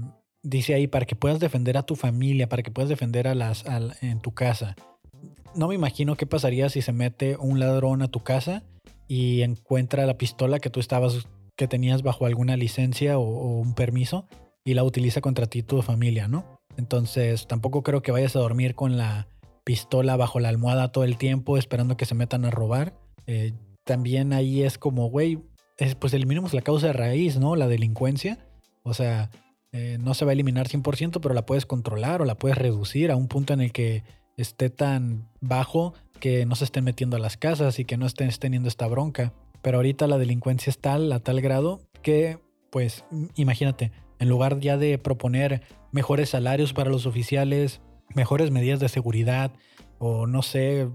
[0.44, 3.64] dice ahí, para que puedas defender a tu familia, para que puedas defender a las
[4.00, 4.76] en tu casa.
[5.56, 8.62] No me imagino qué pasaría si se mete un ladrón a tu casa
[9.08, 11.26] y encuentra la pistola que tú estabas,
[11.56, 14.26] que tenías bajo alguna licencia o, un permiso
[14.64, 16.44] y la utiliza contra ti y tu familia, ¿no?
[16.76, 19.28] Entonces tampoco creo que vayas a dormir con la
[19.64, 22.94] pistola bajo la almohada todo el tiempo esperando que se metan a robar.
[23.26, 23.54] Eh,
[23.84, 25.38] también ahí es como, güey,
[25.98, 27.56] pues eliminemos la causa de raíz, ¿no?
[27.56, 28.38] La delincuencia.
[28.82, 29.30] O sea,
[29.76, 33.10] eh, no se va a eliminar 100%, pero la puedes controlar o la puedes reducir
[33.10, 34.04] a un punto en el que
[34.36, 38.30] esté tan bajo que no se estén metiendo a las casas y que no estén
[38.38, 39.32] teniendo esta bronca.
[39.62, 42.38] Pero ahorita la delincuencia es tal, a tal grado, que,
[42.70, 47.80] pues, imagínate, en lugar ya de proponer mejores salarios para los oficiales,
[48.14, 49.50] mejores medidas de seguridad,
[49.98, 50.88] o no sé,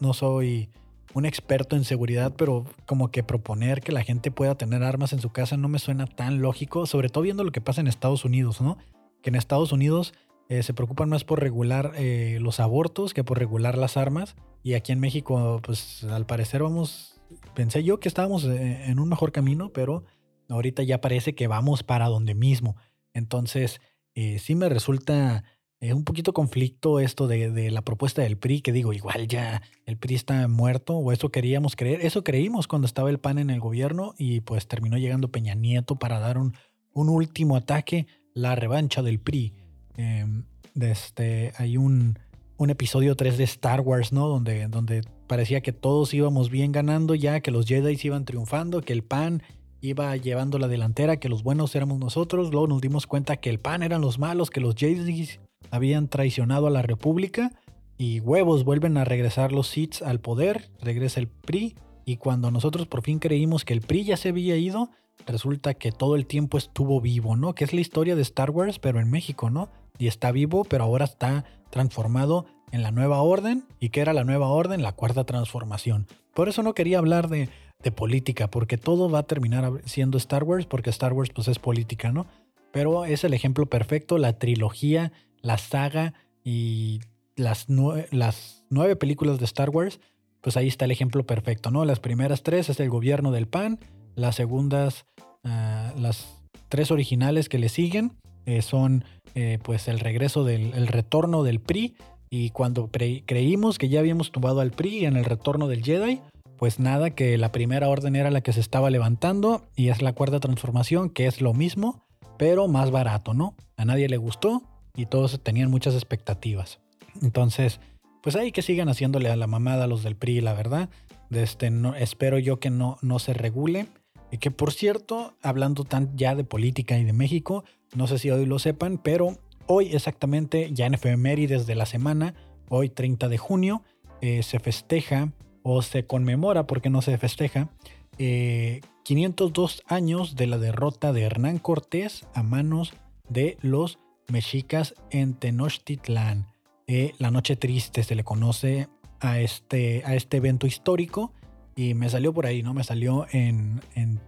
[0.00, 0.70] no soy
[1.14, 5.20] un experto en seguridad, pero como que proponer que la gente pueda tener armas en
[5.20, 8.24] su casa no me suena tan lógico, sobre todo viendo lo que pasa en Estados
[8.24, 8.78] Unidos, ¿no?
[9.22, 10.14] Que en Estados Unidos
[10.48, 14.36] eh, se preocupan más por regular eh, los abortos que por regular las armas.
[14.62, 17.20] Y aquí en México, pues al parecer vamos,
[17.54, 20.04] pensé yo que estábamos eh, en un mejor camino, pero
[20.48, 22.76] ahorita ya parece que vamos para donde mismo.
[23.14, 23.80] Entonces,
[24.14, 25.42] sí me resulta
[25.82, 29.96] es un poquito conflicto esto de, la propuesta del PRI, que digo, igual ya el
[29.96, 33.58] PRI está muerto, o eso queríamos creer, eso creímos cuando estaba el PAN en el
[33.58, 36.54] gobierno y pues terminó llegando Peña Nieto para dar un,
[36.92, 39.54] un último ataque, la revancha del PRI.
[39.96, 40.44] Em,
[40.80, 42.16] este, hay un,
[42.58, 44.28] un, episodio 3 de Star Wars, ¿no?
[44.28, 48.92] Donde, donde parecía que todos íbamos bien ganando ya, que los Jedi iban triunfando, que
[48.92, 49.42] el PAN
[49.80, 53.58] iba llevando la delantera, que los buenos éramos nosotros, luego nos dimos cuenta que el
[53.58, 55.28] PAN eran los malos, que los Jedi
[55.70, 57.52] habían traicionado a la República
[57.98, 62.86] y huevos vuelven a regresar los Sith al poder, regresa el PRI y cuando nosotros
[62.86, 64.90] por fin creímos que el PRI ya se había ido,
[65.26, 67.54] resulta que todo el tiempo estuvo vivo, ¿no?
[67.54, 69.70] Que es la historia de Star Wars pero en México, ¿no?
[69.98, 74.24] Y está vivo pero ahora está transformado en la nueva orden y que era la
[74.24, 76.06] nueva orden, la cuarta transformación.
[76.34, 77.50] Por eso no quería hablar de,
[77.82, 81.58] de política, porque todo va a terminar siendo Star Wars, porque Star Wars pues es
[81.58, 82.26] política, ¿no?
[82.72, 87.00] Pero es el ejemplo perfecto, la trilogía la saga y
[87.36, 90.00] las, nueve películas de Star Wars,
[90.40, 91.84] pues ahí está el ejemplo perfecto, ¿no?
[91.84, 93.78] Las primeras tres es el gobierno del PAN,
[94.14, 95.06] las segundas,
[95.44, 96.26] ah, las
[96.68, 98.12] tres originales que le siguen
[98.46, 101.94] eh, son eh, pues el regreso del el retorno del PRI
[102.30, 106.20] y cuando creímos que ya habíamos tumbado al PRI en el retorno del Jedi,
[106.56, 110.14] pues nada, que la primera orden era la que se estaba levantando y es la
[110.14, 112.06] cuarta transformación, que es lo mismo,
[112.38, 113.54] pero más barato, ¿no?
[113.76, 114.62] A nadie le gustó,
[114.96, 116.80] y todos tenían muchas expectativas.
[117.20, 117.80] Entonces,
[118.22, 120.88] pues ahí que sigan haciéndole a la mamada a los del PRI, la verdad.
[121.30, 123.86] Este, no, espero yo que no, no se regule.
[124.30, 128.30] Y que por cierto, hablando tan ya de política y de México, no sé si
[128.30, 132.34] hoy lo sepan, pero hoy exactamente, ya en efemérides de la semana,
[132.68, 133.82] hoy 30 de junio,
[134.22, 137.68] eh, se festeja o se conmemora, porque no se festeja,
[138.16, 142.94] 502 eh, años de la derrota de Hernán Cortés a manos
[143.28, 143.98] de los
[144.28, 146.46] mexicas en Tenochtitlán.
[146.86, 148.88] Eh, la Noche Triste se le conoce
[149.20, 151.32] a este, a este evento histórico
[151.76, 152.74] y me salió por ahí, ¿no?
[152.74, 154.20] Me salió en, en,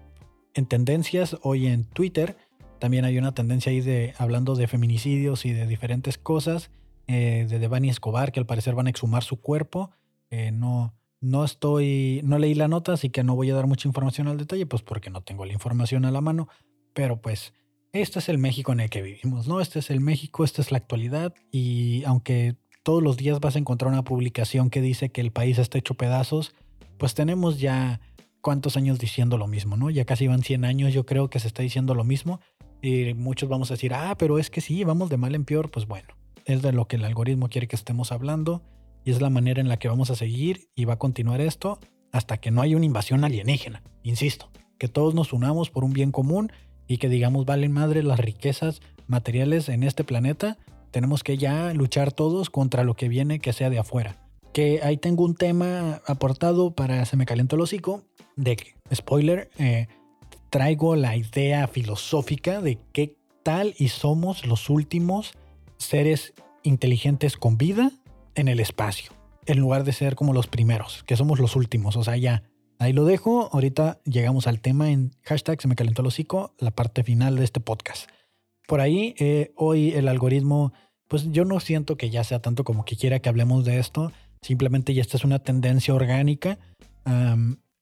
[0.66, 2.36] tendencias hoy en Twitter.
[2.78, 6.70] También hay una tendencia ahí de hablando de feminicidios y de diferentes cosas.
[7.06, 9.90] Eh, de Devani Escobar, que al parecer van a exhumar su cuerpo.
[10.30, 13.88] Eh, no, no estoy, no leí la nota, así que no voy a dar mucha
[13.88, 16.48] información al detalle, pues porque no tengo la información a la mano.
[16.94, 17.52] Pero pues
[17.94, 19.60] este es el México en el que vivimos, ¿no?
[19.60, 23.60] Este es el México, esta es la actualidad y aunque todos los días vas a
[23.60, 26.54] encontrar una publicación que dice que el país está hecho pedazos,
[26.98, 28.00] pues tenemos ya
[28.40, 29.90] cuántos años diciendo lo mismo, ¿no?
[29.90, 32.40] Ya casi van 100 años, yo creo que se está diciendo lo mismo
[32.82, 35.70] y muchos vamos a decir, ah, pero es que sí, vamos de mal en peor,
[35.70, 36.08] pues bueno,
[36.46, 38.60] es de lo que el algoritmo quiere que estemos hablando
[39.04, 41.78] y es la manera en la que vamos a seguir y va a continuar esto
[42.10, 46.10] hasta que no haya una invasión alienígena, insisto, que todos nos unamos por un bien
[46.10, 46.50] común
[46.86, 50.58] y que digamos valen madre las riquezas materiales en este planeta,
[50.90, 54.16] tenemos que ya luchar todos contra lo que viene que sea de afuera.
[54.52, 58.02] Que ahí tengo un tema aportado para Se me calentó el hocico,
[58.36, 59.88] de que, spoiler, eh,
[60.50, 65.34] traigo la idea filosófica de qué tal y somos los últimos
[65.78, 67.90] seres inteligentes con vida
[68.34, 69.12] en el espacio,
[69.46, 72.44] en lugar de ser como los primeros, que somos los últimos, o sea, ya
[72.84, 73.48] Ahí lo dejo.
[73.50, 77.44] Ahorita llegamos al tema en hashtag se me calentó el hocico, la parte final de
[77.44, 78.10] este podcast.
[78.68, 80.74] Por ahí, eh, hoy el algoritmo,
[81.08, 84.12] pues yo no siento que ya sea tanto como que quiera que hablemos de esto,
[84.42, 86.58] simplemente ya esta es una tendencia orgánica.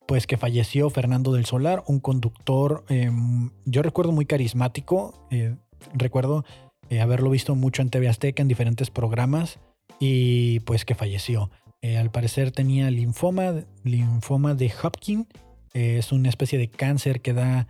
[0.07, 5.57] pues que falleció Fernando del Solar, un conductor, em, yo recuerdo muy carismático, eh,
[5.95, 6.45] recuerdo
[6.91, 9.59] eh, haberlo visto mucho en TV Azteca en diferentes programas
[9.99, 11.51] y pues que falleció.
[11.83, 15.27] Eh, al parecer tenía linfoma, linfoma de Hopkins,
[15.75, 17.67] es una especie de cáncer que da,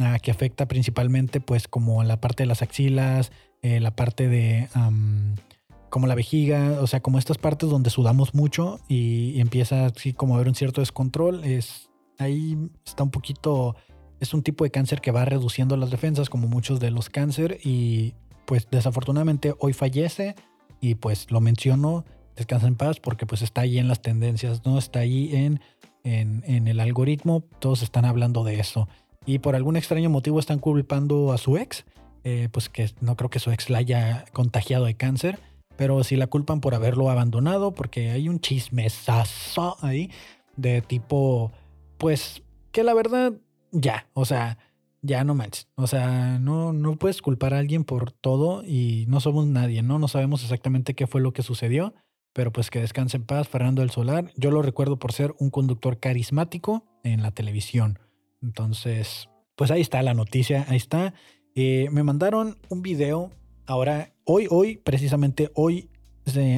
[0.00, 4.68] ah, que afecta principalmente pues como la parte de las axilas, la parte de
[5.94, 10.34] como la vejiga, o sea, como estas partes donde sudamos mucho y, empieza así como
[10.34, 13.76] a haber un cierto descontrol, es ahí está un poquito,
[14.18, 17.60] es un tipo de cáncer que va reduciendo las defensas como muchos de los cáncer
[17.62, 20.34] y pues desafortunadamente hoy fallece
[20.80, 22.04] y pues lo menciono,
[22.36, 25.60] descansa en paz porque pues está ahí en las tendencias, no está ahí en,
[26.02, 28.88] en, el algoritmo, todos están hablando de eso
[29.26, 31.84] y por algún extraño motivo están culpando a su ex,
[32.24, 35.38] eh, pues que no creo que su ex la haya contagiado de cáncer
[35.76, 40.10] pero si la culpan por haberlo abandonado, porque hay un chismesazo ahí
[40.56, 41.52] de tipo,
[41.98, 43.32] pues que la verdad,
[43.72, 44.58] ya, o sea,
[45.02, 45.68] ya no manches.
[45.74, 49.98] O sea, no, no puedes culpar a alguien por todo y no somos nadie, ¿no?
[49.98, 51.94] No sabemos exactamente qué fue lo que sucedió,
[52.34, 54.30] pero pues que descanse en paz, Fernando del Solar.
[54.36, 57.98] Yo lo recuerdo por ser un conductor carismático en la televisión.
[58.42, 61.14] Entonces, pues ahí está la noticia, ahí está.
[61.54, 63.30] Eh, me mandaron un video
[63.66, 65.88] Ahora, hoy, hoy, precisamente hoy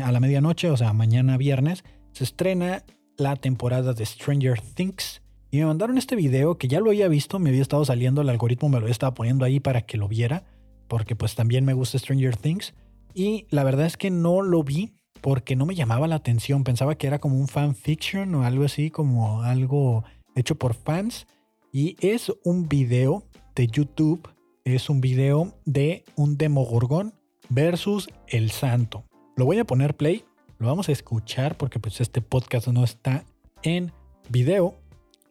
[0.02, 2.84] a la medianoche, o sea, mañana viernes, se estrena
[3.16, 5.22] la temporada de Stranger Things.
[5.50, 8.28] Y me mandaron este video que ya lo había visto, me había estado saliendo, el
[8.28, 10.44] algoritmo me lo estaba poniendo ahí para que lo viera,
[10.88, 12.74] porque pues también me gusta Stranger Things.
[13.14, 16.96] Y la verdad es que no lo vi porque no me llamaba la atención, pensaba
[16.96, 21.26] que era como un fanfiction o algo así, como algo hecho por fans.
[21.72, 23.24] Y es un video
[23.54, 24.28] de YouTube
[24.66, 27.14] es un video de un Demogorgón
[27.48, 29.04] versus el Santo.
[29.36, 30.24] Lo voy a poner play,
[30.58, 33.24] lo vamos a escuchar porque pues este podcast no está
[33.62, 33.92] en
[34.28, 34.74] video.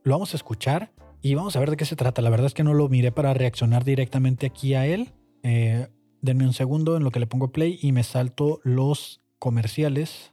[0.04, 2.22] Lo vamos a escuchar y vamos a ver de qué se trata.
[2.22, 5.12] La verdad es que no lo miré para reaccionar directamente aquí a él.
[5.44, 5.90] Eh,
[6.22, 10.32] denme un segundo en lo que le pongo play y me salto los comerciales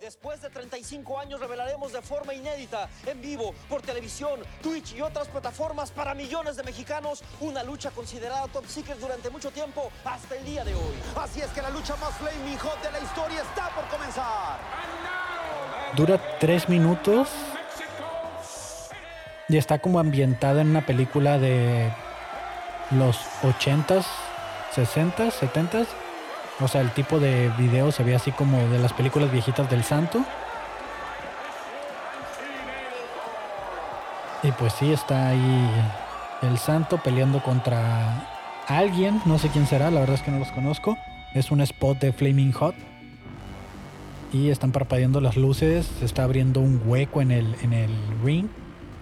[0.00, 5.28] Después de 35 años revelaremos de forma inédita, en vivo, por televisión, Twitch y otras
[5.28, 10.44] plataformas para millones de mexicanos, una lucha considerada top secret durante mucho tiempo hasta el
[10.44, 10.94] día de hoy.
[11.14, 14.58] Así es que la lucha más flaming hot de la historia está por comenzar.
[15.94, 17.28] Dura tres minutos
[19.48, 21.92] y está como ambientada en una película de
[22.90, 24.06] los 80s,
[24.74, 25.86] 60s, 70s
[26.60, 29.82] o sea, el tipo de video se ve así como de las películas viejitas del
[29.82, 30.24] santo.
[34.42, 35.70] Y pues sí, está ahí
[36.42, 38.26] el santo peleando contra
[38.66, 40.96] alguien, no sé quién será, la verdad es que no los conozco.
[41.34, 42.74] Es un spot de Flaming Hot.
[44.32, 47.90] Y están parpadeando las luces, se está abriendo un hueco en el, en el
[48.24, 48.46] ring.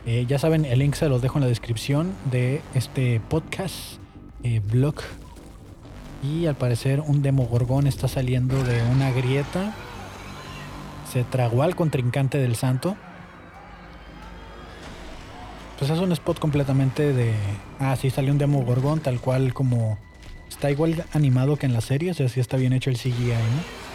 [0.07, 3.99] Eh, ya saben, el link se los dejo en la descripción de este podcast,
[4.43, 4.95] eh, blog
[6.23, 9.75] y al parecer un demogorgón está saliendo de una grieta.
[11.13, 12.97] Se tragó al contrincante del santo.
[15.79, 17.35] Pues es un spot completamente de...
[17.79, 19.99] Ah, sí, salió un demogorgón tal cual como...
[20.49, 23.29] Está igual animado que en la serie, o sea, sí está bien hecho el CGI,
[23.29, 23.89] ¿no?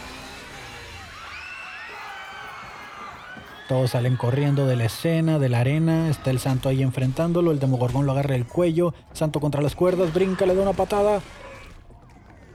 [3.67, 6.09] Todos salen corriendo de la escena, de la arena.
[6.09, 7.51] Está el santo ahí enfrentándolo.
[7.51, 8.93] El demogorgón lo agarra el cuello.
[9.13, 11.21] Santo contra las cuerdas, brinca, le da una patada.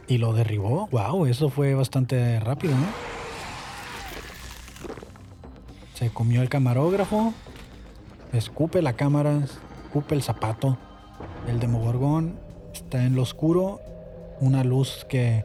[0.09, 0.89] Y lo derribó.
[0.91, 2.87] Wow, eso fue bastante rápido, ¿no?
[5.95, 7.35] Se comió el camarógrafo.
[8.33, 9.43] Escupe la cámara.
[9.85, 10.79] Escupe el zapato.
[11.47, 12.41] El demogorgón
[12.73, 13.81] está en lo oscuro.
[14.41, 15.45] Una luz que,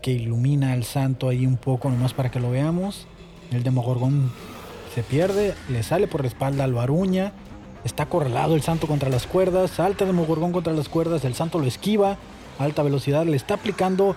[0.00, 3.06] que ilumina al santo ahí un poco nomás para que lo veamos.
[3.50, 4.32] El demogorgón
[4.94, 5.54] se pierde.
[5.68, 7.32] Le sale por la espalda, lo aruña.
[7.84, 9.72] Está acorralado el santo contra las cuerdas.
[9.72, 11.26] Salta el demogorgón contra las cuerdas.
[11.26, 12.16] El santo lo esquiva
[12.58, 14.16] alta velocidad, le está aplicando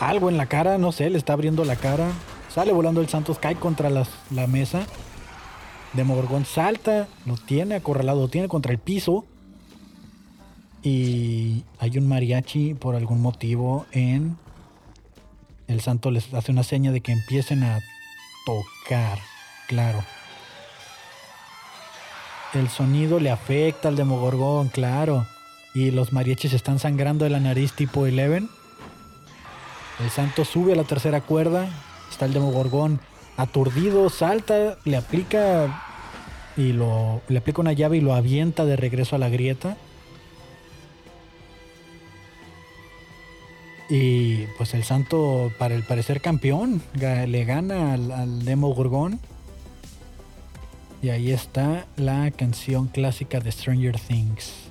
[0.00, 2.10] algo en la cara, no sé, le está abriendo la cara.
[2.48, 4.86] Sale volando el Santos, cae contra la mesa.
[5.92, 9.24] Demogorgón salta, lo tiene acorralado, lo tiene contra el piso.
[10.82, 14.36] Y hay un mariachi por algún motivo en...
[15.66, 17.80] El santo les hace una seña de que empiecen a
[18.44, 19.18] tocar,
[19.66, 20.04] claro.
[22.54, 25.26] El sonido le afecta al Demogorgón, claro
[25.76, 28.48] y los mariachis están sangrando de la nariz tipo Eleven.
[30.02, 31.68] El santo sube a la tercera cuerda.
[32.10, 32.98] Está el demogorgón
[33.36, 35.84] aturdido, salta, le aplica
[36.56, 39.76] y lo le aplica una llave y lo avienta de regreso a la grieta.
[43.90, 49.20] Y pues el santo, para el parecer campeón, le gana al, al Demo Gorgón.
[51.02, 54.65] Y ahí está la canción clásica de Stranger Things.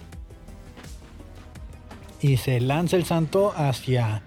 [2.26, 4.24] Y se lanza el santo hacia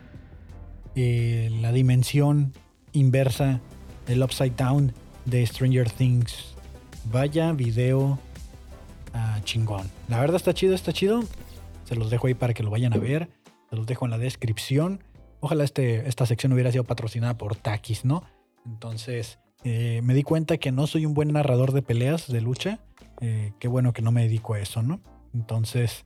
[0.95, 2.53] eh, la dimensión
[2.93, 3.61] inversa
[4.07, 4.93] del Upside Down
[5.25, 6.55] de Stranger Things.
[7.11, 8.21] Vaya video
[9.15, 9.91] ah, chingón.
[10.07, 11.25] La verdad está chido, está chido.
[11.87, 13.31] Se los dejo ahí para que lo vayan a ver.
[13.69, 15.03] Se los dejo en la descripción.
[15.41, 18.23] Ojalá este, esta sección hubiera sido patrocinada por Takis, ¿no?
[18.65, 22.79] Entonces, eh, me di cuenta que no soy un buen narrador de peleas de lucha.
[23.21, 25.01] Eh, qué bueno que no me dedico a eso, ¿no?
[25.35, 26.05] Entonces,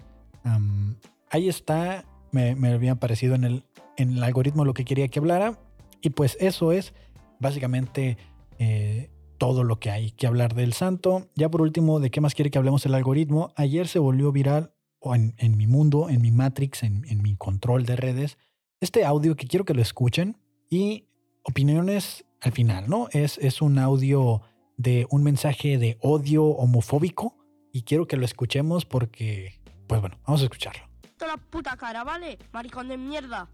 [1.32, 2.04] ahí está.
[2.30, 5.58] Me, había aparecido en el, algoritmo lo que quería que hablara.
[6.00, 6.94] Y pues eso es
[7.40, 8.16] básicamente
[8.58, 11.28] eh, todo lo que hay que hablar del santo.
[11.34, 13.52] Ya por último, ¿de qué más quiere que hablemos el algoritmo?
[13.56, 14.72] Ayer se volvió viral,
[15.04, 18.38] en, mi mundo, en mi Matrix, en, mi control de redes,
[18.80, 20.38] este audio que quiero que lo escuchen
[20.70, 21.08] y
[21.42, 23.08] opiniones al final, ¿no?
[23.10, 24.42] Es un audio
[24.76, 27.36] de un mensaje de odio homofóbico
[27.72, 30.91] y quiero que lo escuchemos porque, pues bueno, vamos a escucharlo.
[31.26, 32.38] La puta cara, ¿vale?
[32.52, 33.48] Maricón de mierda.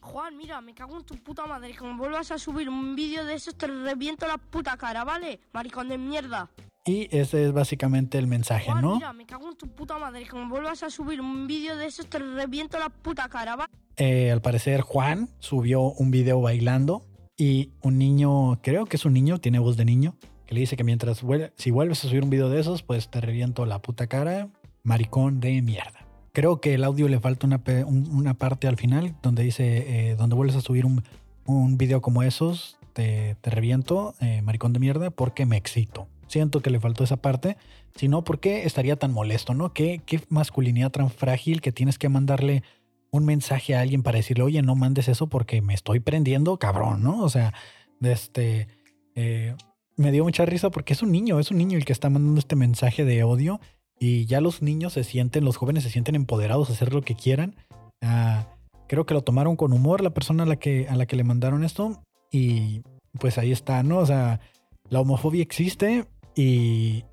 [0.00, 1.76] Juan, mira, me cago en tu puta madre.
[1.76, 5.40] Como vuelvas a subir un vídeo de esos, te reviento la puta cara, ¿vale?
[5.52, 6.50] Maricón de mierda.
[6.84, 8.94] Y ese es básicamente el mensaje, Juan, ¿no?
[8.96, 10.26] Mira, me cago en tu puta madre.
[10.26, 13.70] Como vuelvas a subir un vídeo de esos, te reviento la puta cara, ¿vale?
[13.96, 17.06] Eh, al parecer, Juan subió un video bailando
[17.36, 20.76] y un niño, creo que es un niño, tiene voz de niño, que le dice
[20.76, 21.22] que mientras
[21.56, 24.48] si vuelves a subir un video de esos, pues te reviento la puta cara,
[24.82, 26.01] maricón de mierda.
[26.32, 30.34] Creo que el audio le falta una, una parte al final donde dice, eh, donde
[30.34, 31.04] vuelves a subir un,
[31.44, 36.08] un, video como esos, te, te reviento, eh, maricón de mierda, porque me excito.
[36.28, 37.58] Siento que le faltó esa parte.
[37.96, 39.74] Si no, ¿por qué estaría tan molesto, no?
[39.74, 42.62] ¿Qué, qué masculinidad tan frágil que tienes que mandarle
[43.10, 47.02] un mensaje a alguien para decirle, oye, no mandes eso porque me estoy prendiendo, cabrón,
[47.02, 47.22] ¿no?
[47.22, 47.52] O sea,
[48.00, 48.68] este,
[49.14, 49.54] eh,
[49.96, 52.38] me dio mucha risa porque es un niño, es un niño el que está mandando
[52.38, 53.60] este mensaje de odio
[53.98, 57.14] y ya los niños se sienten, los jóvenes se sienten empoderados a hacer lo que
[57.14, 57.56] quieran.
[58.00, 58.46] Ah,
[58.88, 61.24] creo que lo tomaron con humor la persona a la que, a la que le
[61.24, 62.82] mandaron esto y
[63.18, 63.98] pues ahí está, ¿no?
[63.98, 64.40] O sea,
[64.88, 67.04] la homofobia existe y,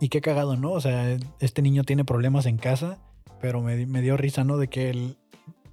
[0.00, 0.72] y, qué cagado, ¿no?
[0.72, 2.98] O sea, este niño tiene problemas en casa
[3.44, 4.56] pero me, me, dio risa, ¿no?
[4.56, 5.18] De que, el,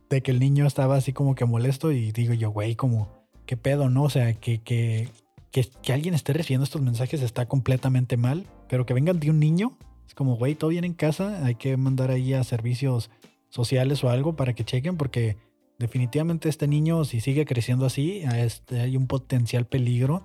[0.10, 3.08] de que el niño estaba así como que molesto y digo yo, güey, como,
[3.46, 4.04] ¿qué pedo, no?
[4.04, 5.08] O sea, que, que,
[5.52, 9.40] que, que, alguien esté recibiendo estos mensajes está completamente mal, pero que vengan de un
[9.40, 9.78] niño,
[10.12, 13.10] es como, güey, todo bien en casa, hay que mandar ahí a servicios
[13.48, 15.38] sociales o algo para que chequen, porque
[15.80, 20.24] definitivamente este niño, si sigue creciendo así, este, hay un potencial peligro,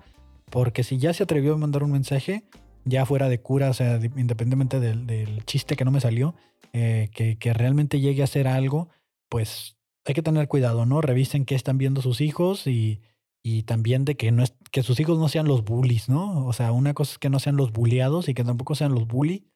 [0.49, 2.43] porque si ya se atrevió a mandar un mensaje,
[2.83, 6.35] ya fuera de cura, o sea, independientemente del, chiste que no me salió,
[6.73, 8.89] eh, que, realmente llegue a ser algo,
[9.29, 10.99] pues hay que tener cuidado, ¿no?
[10.99, 12.99] Revisen qué están viendo sus hijos y,
[13.41, 16.45] y también de que, no es, que sus hijos no sean los bullies, ¿no?
[16.45, 19.07] O sea, una cosa es que no sean los bulliados y que tampoco sean los
[19.07, 19.47] bully,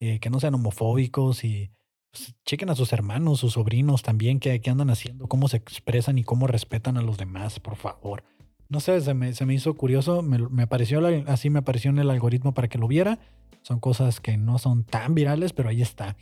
[0.00, 1.70] eh, que no sean homofóbicos y
[2.10, 6.18] pues, chequen a sus hermanos, sus sobrinos también, qué, qué andan haciendo, cómo se expresan
[6.18, 8.24] y cómo respetan a los demás, por favor.
[8.68, 11.98] No sé, se me, se me hizo curioso, me, me apareció así me apareció en
[11.98, 13.18] el algoritmo para que lo viera.
[13.62, 16.16] Son cosas que no son tan virales, pero ahí está.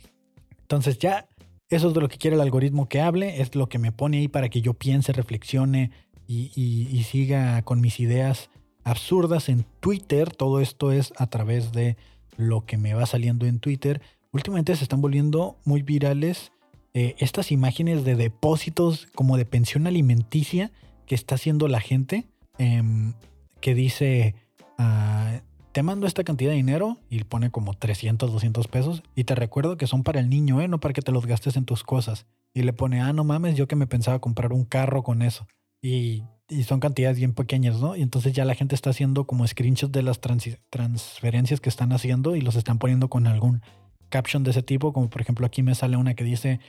[0.61, 1.27] Entonces ya
[1.69, 4.17] eso es de lo que quiere el algoritmo que hable, es lo que me pone
[4.17, 5.91] ahí para que yo piense, reflexione
[6.27, 8.49] y, siga con mis ideas
[8.83, 10.31] absurdas en Twitter.
[10.31, 11.97] Todo esto es a través de
[12.37, 14.01] lo que me va saliendo en Twitter.
[14.31, 16.51] Últimamente se están volviendo muy virales
[16.93, 20.71] eh, estas imágenes de depósitos como de pensión alimenticia
[21.05, 22.25] que está haciendo la gente,
[22.57, 23.13] em,
[23.59, 24.35] que dice,
[24.79, 25.39] uh,
[25.73, 29.75] te mando esta cantidad de dinero y pone como 300, 200 pesos y te recuerdo
[29.75, 30.69] que son para el niño, ¿eh?
[30.69, 32.25] No para que te los gastes en tus cosas.
[32.53, 35.47] Y le pone, ah, no mames, yo que me pensaba comprar un carro con eso.
[35.81, 37.95] Y, y son cantidades bien pequeñas, ¿no?
[37.95, 42.35] Y entonces ya la gente está haciendo como screenshots de las transferencias que están haciendo
[42.35, 43.61] y los están poniendo con algún
[44.09, 46.59] caption de ese tipo, como por ejemplo aquí me sale una que dice,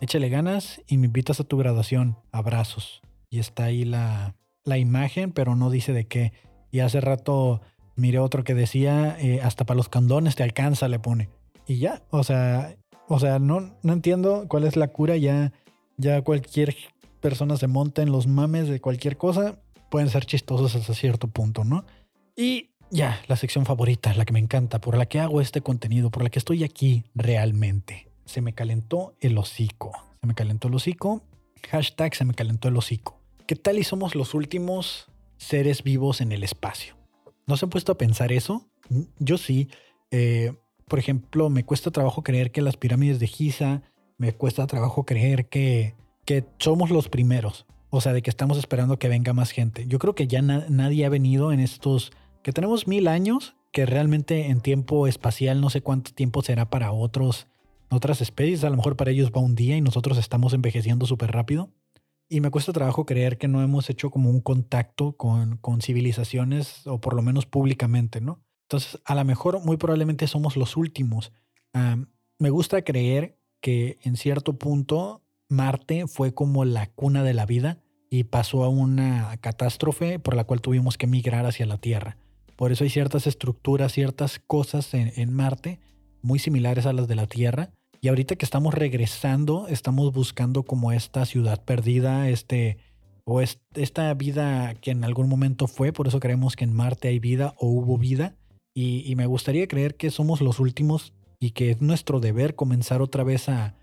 [0.00, 3.02] échale ganas y me invitas a tu graduación, abrazos.
[3.30, 6.32] Y está ahí la, la imagen, pero no dice de qué.
[6.70, 7.60] Y hace rato
[7.96, 11.28] Miré otro que decía, eh, hasta para los candones te alcanza, le pone.
[11.66, 12.76] Y ya, o sea,
[13.08, 15.16] o sea, no, no entiendo cuál es la cura.
[15.16, 15.52] Ya,
[15.96, 16.74] ya cualquier
[17.24, 19.58] persona se monta en los mames de cualquier cosa.
[19.90, 21.86] Pueden ser chistosos hasta cierto punto, ¿no?
[22.36, 26.10] Y ya, la sección favorita, la que me encanta, por la que hago este contenido,
[26.10, 28.08] por la que estoy aquí realmente.
[28.26, 29.92] Se me calentó el hocico.
[30.20, 31.22] Se me calentó el hocico.
[31.70, 33.18] Hashtag se me calentó el hocico.
[33.46, 35.06] ¿Qué tal y somos los últimos
[35.38, 36.94] seres vivos en el espacio?
[37.46, 38.66] ¿No se han puesto a pensar eso?
[39.18, 39.70] Yo sí.
[40.10, 40.52] Eh,
[40.88, 43.80] por ejemplo, me cuesta trabajo creer que las pirámides de Giza,
[44.18, 45.94] me cuesta trabajo creer que,
[46.24, 47.66] que somos los primeros.
[47.90, 49.86] O sea, de que estamos esperando que venga más gente.
[49.86, 52.10] Yo creo que ya nadie ha venido en estos,
[52.42, 56.92] que tenemos mil años, que realmente en tiempo espacial no sé cuánto tiempo será para
[56.92, 57.46] otros,
[57.90, 58.64] otras especies.
[58.64, 61.70] A lo mejor para ellos va un día y nosotros estamos envejeciendo súper rápido.
[62.28, 66.86] Y me cuesta trabajo creer que no hemos hecho como un contacto con, con civilizaciones,
[66.86, 68.42] o por lo menos públicamente, ¿no?
[68.64, 71.32] Entonces, a lo mejor muy probablemente somos los últimos.
[72.38, 75.23] me gusta creer que en cierto punto
[75.54, 77.78] Marte fue como la cuna de la vida
[78.10, 82.16] y pasó a una catástrofe por la cual tuvimos que migrar hacia la Tierra.
[82.56, 85.80] Por eso hay ciertas estructuras, ciertas cosas en, Marte
[86.22, 87.70] muy similares a las de la Tierra.
[88.00, 92.76] Y ahorita que estamos regresando, estamos buscando como esta ciudad perdida, este,
[93.24, 97.18] o esta vida que en algún momento fue, por eso creemos que en Marte hay
[97.18, 98.36] vida o hubo vida.
[98.74, 103.02] Y, y me gustaría creer que somos los últimos y que es nuestro deber comenzar
[103.02, 103.74] otra vez a,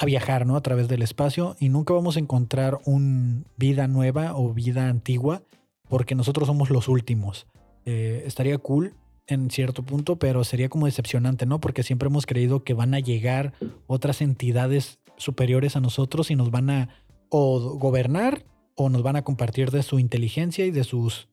[0.00, 0.56] a viajar, ¿no?
[0.56, 5.42] A través del espacio y nunca vamos a encontrar una vida nueva o vida antigua
[5.88, 7.46] porque nosotros somos los últimos.
[7.84, 8.94] Eh, estaría cool
[9.26, 11.60] en cierto punto, pero sería como decepcionante, ¿no?
[11.60, 13.52] Porque siempre hemos creído que van a llegar
[13.86, 16.88] otras entidades superiores a nosotros y nos van a
[17.28, 18.46] o gobernar
[18.76, 21.28] o nos van a compartir de su inteligencia y de, sus,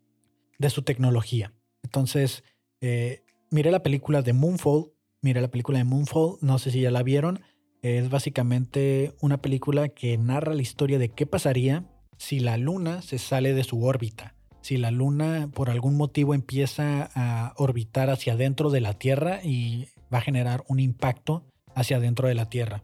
[0.60, 1.54] de su tecnología.
[1.84, 2.44] Entonces,
[2.82, 4.92] eh, miré la película de Moonfall,
[5.22, 7.40] miré la película de Moonfall, no sé si ya la vieron,
[7.82, 11.86] es básicamente una película que narra la historia de qué pasaría
[12.18, 14.36] si la luna se sale de su órbita.
[14.62, 19.88] Si la luna por algún motivo empieza a orbitar hacia adentro de la Tierra y
[20.14, 22.84] va a generar un impacto hacia adentro de la Tierra.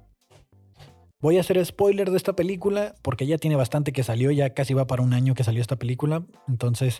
[1.19, 4.73] Voy a hacer spoiler de esta película porque ya tiene bastante que salió, ya casi
[4.73, 6.23] va para un año que salió esta película.
[6.47, 6.99] Entonces,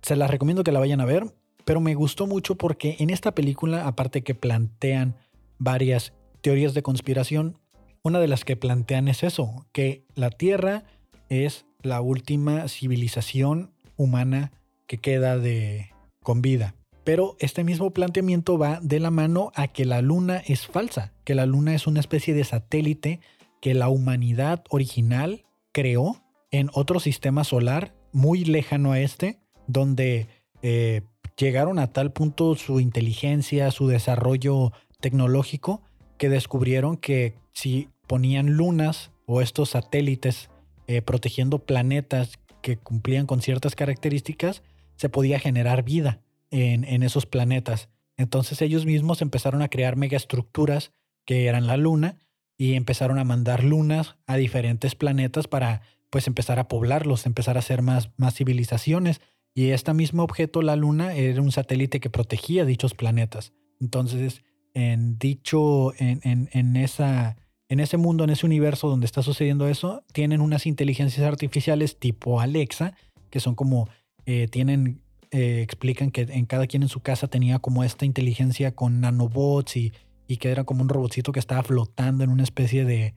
[0.00, 1.34] se las recomiendo que la vayan a ver.
[1.64, 5.16] Pero me gustó mucho porque en esta película, aparte que plantean
[5.58, 6.12] varias
[6.44, 7.56] teorías de conspiración,
[8.02, 10.84] una de las que plantean es eso, que la Tierra
[11.30, 14.52] es la última civilización humana
[14.86, 15.88] que queda de
[16.22, 16.74] con vida.
[17.02, 21.34] Pero este mismo planteamiento va de la mano a que la Luna es falsa, que
[21.34, 23.20] la Luna es una especie de satélite
[23.62, 30.28] que la humanidad original creó en otro sistema solar muy lejano a este, donde
[30.60, 31.00] eh,
[31.38, 35.82] llegaron a tal punto su inteligencia, su desarrollo tecnológico,
[36.18, 40.50] que descubrieron que si ponían lunas o estos satélites
[40.86, 44.62] eh, protegiendo planetas que cumplían con ciertas características,
[44.96, 47.88] se podía generar vida en, esos planetas.
[48.16, 50.92] Entonces ellos mismos empezaron a crear megaestructuras
[51.24, 52.18] que eran la luna
[52.56, 57.58] y empezaron a mandar lunas a diferentes planetas para pues empezar a poblarlos, empezar a
[57.58, 59.20] hacer más, más civilizaciones.
[59.52, 63.52] Y este mismo objeto, la luna, era un satélite que protegía dichos planetas.
[63.80, 64.42] Entonces
[64.74, 67.36] en dicho, en, en, esa,
[67.68, 72.40] en ese mundo, en ese universo donde está sucediendo eso, tienen unas inteligencias artificiales tipo
[72.40, 72.94] Alexa,
[73.30, 73.88] que son como,
[74.26, 75.00] eh, tienen,
[75.30, 79.76] eh, explican que en cada quien en su casa tenía como esta inteligencia con nanobots
[79.76, 79.92] y,
[80.26, 83.14] y que era como un robotcito que estaba flotando en una especie de,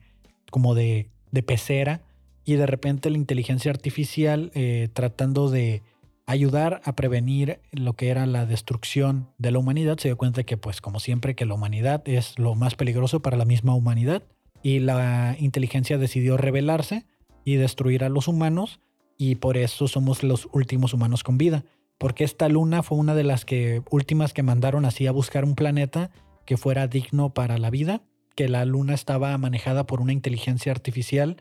[0.50, 2.02] como de, de pecera.
[2.44, 5.82] Y de repente la inteligencia artificial eh, tratando de
[6.28, 10.58] ayudar a prevenir lo que era la destrucción de la humanidad, se dio cuenta que,
[10.58, 14.22] pues, como siempre, que la humanidad es lo más peligroso para la misma humanidad.
[14.62, 17.06] Y la inteligencia decidió rebelarse
[17.46, 18.78] y destruir a los humanos,
[19.16, 21.64] y por eso somos los últimos humanos con vida.
[21.96, 23.46] Porque esta luna fue una de las
[23.90, 26.10] últimas que mandaron así a buscar un planeta
[26.44, 28.02] que fuera digno para la vida,
[28.36, 31.38] que la luna estaba manejada por una inteligencia artificial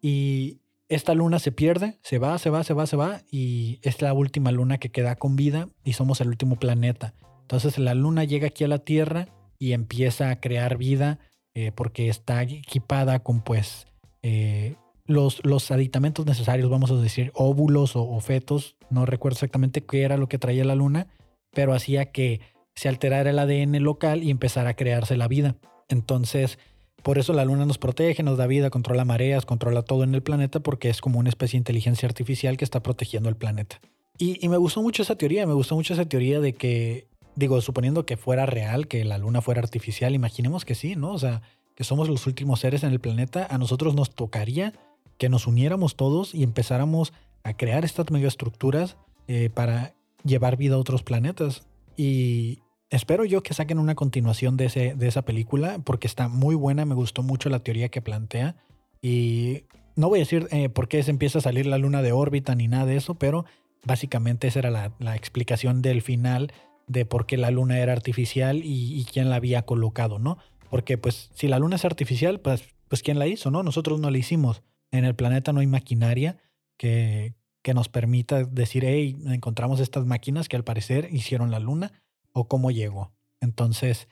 [0.00, 0.60] y
[0.90, 4.12] esta luna se pierde, se va, se va, se va, se va, y es la
[4.12, 7.14] última luna que queda con vida y somos el último planeta.
[7.42, 11.20] Entonces la luna llega aquí a la Tierra y empieza a crear vida
[11.54, 13.86] eh, porque está equipada con pues
[14.22, 14.74] eh,
[15.06, 20.02] los, los aditamentos necesarios, vamos a decir óvulos o, o, fetos, no recuerdo exactamente qué
[20.02, 21.06] era lo que traía la luna,
[21.52, 22.40] pero hacía que
[22.74, 25.54] se alterara el ADN local y empezara a crearse la vida.
[25.88, 26.58] Entonces
[27.02, 30.22] por eso la luna nos protege, nos da vida, controla mareas, controla todo en el
[30.22, 33.80] planeta porque es como una especie de inteligencia artificial que está protegiendo el planeta.
[34.18, 38.04] Y, me gustó mucho esa teoría, me gustó mucho esa teoría de que, digo, suponiendo
[38.04, 41.12] que fuera real, que la luna fuera artificial, imaginemos que sí, ¿no?
[41.12, 41.40] O sea,
[41.74, 44.74] que somos los últimos seres en el planeta, a nosotros nos tocaría
[45.16, 50.78] que nos uniéramos todos y empezáramos a crear estas megaestructuras eh, para llevar vida a
[50.78, 51.66] otros planetas.
[51.96, 52.58] Y,
[52.90, 56.84] espero yo que saquen una continuación de, ese, de esa película porque está muy buena,
[56.84, 58.56] me gustó mucho la teoría que plantea
[59.00, 59.64] y
[59.96, 62.54] no voy a decir eh, por qué se empieza a salir la luna de órbita
[62.54, 63.44] ni nada de eso, pero
[63.84, 66.52] básicamente esa era la, explicación del final
[66.86, 70.38] de por qué la luna era artificial y, quién la había colocado, ¿no?
[70.68, 73.62] Porque pues si la luna es artificial, pues, pues quién la hizo, ¿no?
[73.62, 74.62] Nosotros no la hicimos.
[74.90, 76.38] En el planeta no hay maquinaria
[76.76, 81.92] que, que nos permita decir, hey, encontramos estas máquinas que al parecer hicieron la luna
[82.32, 83.12] o cómo llegó.
[83.40, 84.08] Entonces,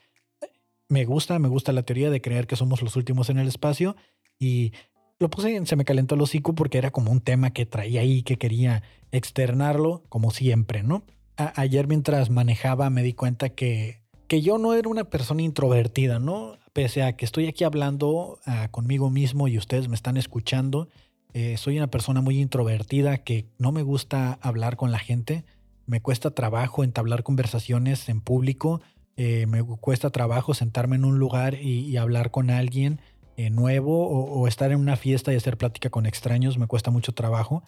[0.87, 3.95] me gusta, me gusta la teoría de creer que somos los últimos en el espacio
[4.39, 4.73] y
[5.19, 8.23] lo puse, se me calentó el hocico porque era como un tema que traía ahí,
[8.23, 11.03] que quería externarlo, como siempre, ¿no?
[11.55, 16.57] ayer mientras manejaba me di cuenta que, que yo no era una persona introvertida, ¿no?
[16.73, 20.89] Pese a que estoy aquí hablando ah, conmigo mismo y ustedes me están escuchando,
[21.33, 25.45] eh, soy una persona muy introvertida que no me gusta hablar con la gente,
[25.89, 28.79] me cuesta trabajo entablar conversaciones en público,
[29.17, 33.01] eh, me cuesta trabajo sentarme en un lugar y, hablar con alguien
[33.37, 37.13] eh, nuevo o, estar en una fiesta y hacer plática con extraños, me cuesta mucho
[37.13, 37.63] trabajo.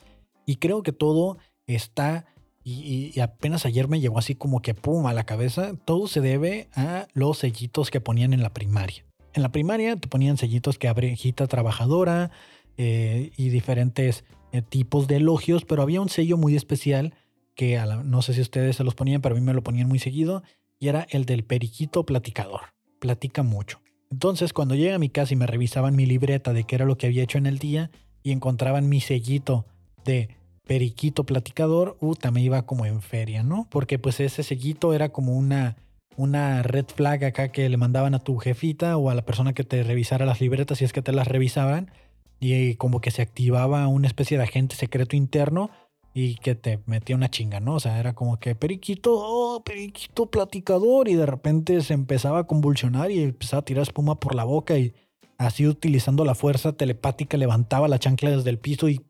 [0.46, 2.26] Y creo que todo está,
[2.64, 6.70] y, apenas ayer me llegó así como que pum a la cabeza, todo se debe
[6.76, 9.04] a los sellitos que ponían en la primaria.
[9.34, 12.30] En la primaria te ponían sellitos que abejita trabajadora
[12.78, 14.26] eh, y diferentes
[14.70, 17.16] tipos de elogios, pero había un sello muy especial
[17.56, 20.00] que no sé si ustedes se los ponían, pero a mí me lo ponían muy
[20.00, 20.44] seguido,
[20.80, 22.74] y era el del periquito platicador.
[23.00, 23.80] Platica mucho.
[24.12, 26.98] Entonces, cuando llegué a mi casa y me revisaban mi libreta de qué era lo
[26.98, 27.92] que había hecho en el día
[28.24, 29.66] y encontraban mi sellito
[30.04, 30.36] de
[30.66, 33.68] periquito platicador, puta, me iba como en feria, ¿no?
[33.70, 35.78] Porque pues ese sellito era como una,
[36.18, 39.64] una red flag acá que le mandaban a tu jefita o a la persona que
[39.64, 41.92] te revisara las libretas si es que te las revisaban
[42.40, 45.70] y como que se activaba una especie de agente secreto interno
[46.14, 47.76] y que te metía una chinga, ¿no?
[47.76, 52.44] O sea, era como que periquito, oh, periquito platicador y de repente se empezaba a
[52.46, 54.94] convulsionar y empezaba a tirar espuma por la boca y
[55.38, 59.02] así utilizando la fuerza telepática levantaba la chancla desde el piso y,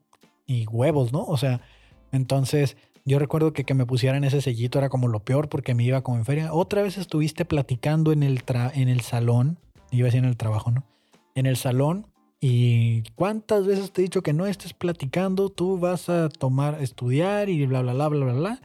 [0.70, 1.24] huevos, ¿no?
[1.24, 1.62] O sea,
[2.12, 2.76] entonces
[3.06, 6.02] yo recuerdo que que me pusieran ese sellito era como lo peor porque me iba
[6.02, 6.52] como en feria.
[6.52, 8.42] Otra vez estuviste platicando en el,
[8.74, 9.58] en el salón,
[9.90, 10.84] iba a decir en el trabajo, ¿no?
[11.34, 12.06] En el salón
[12.44, 17.48] y cuántas veces te he dicho que no estés platicando, tú vas a tomar, estudiar
[17.48, 18.62] y bla, bla, bla, bla, bla, bla.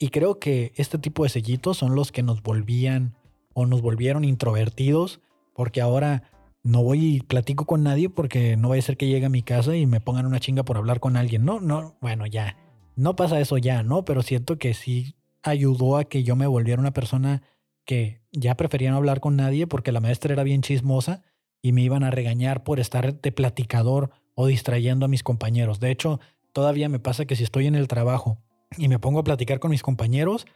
[0.00, 3.14] Y creo que este tipo de sellitos son los que nos volvían
[3.54, 5.20] o nos volvieron introvertidos,
[5.54, 6.24] porque ahora
[6.64, 9.42] no voy y platico con nadie porque no vaya a ser que llegue a mi
[9.42, 11.44] casa y me pongan una chinga por hablar con alguien.
[11.44, 12.56] No, no, bueno, ya.
[12.96, 14.04] No pasa eso ya, ¿no?
[14.04, 15.14] Pero siento que sí
[15.44, 17.42] ayudó a que yo me volviera una persona
[17.84, 21.22] que ya prefería no hablar con nadie porque la maestra era bien chismosa
[21.62, 25.80] y me iban a regañar por estar de platicador o distrayendo a mis compañeros.
[25.80, 26.20] De hecho,
[26.52, 28.38] todavía me pasa que si estoy en el trabajo
[28.76, 30.46] y me pongo a platicar con mis compañeros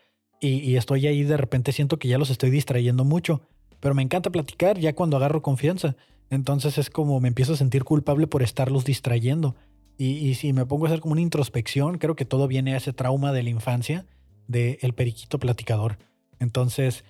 [0.40, 3.40] y, estoy ahí, de repente siento que ya los estoy distrayendo mucho.
[3.80, 5.96] Pero me encanta platicar ya cuando agarro confianza.
[6.28, 9.56] Entonces es como me empiezo a sentir culpable por estarlos distrayendo.
[9.96, 12.92] Y, si me pongo a hacer como una introspección, creo que todo viene a ese
[12.92, 14.06] trauma de la infancia
[14.48, 15.98] del el periquito platicador.
[16.40, 17.04] Entonces,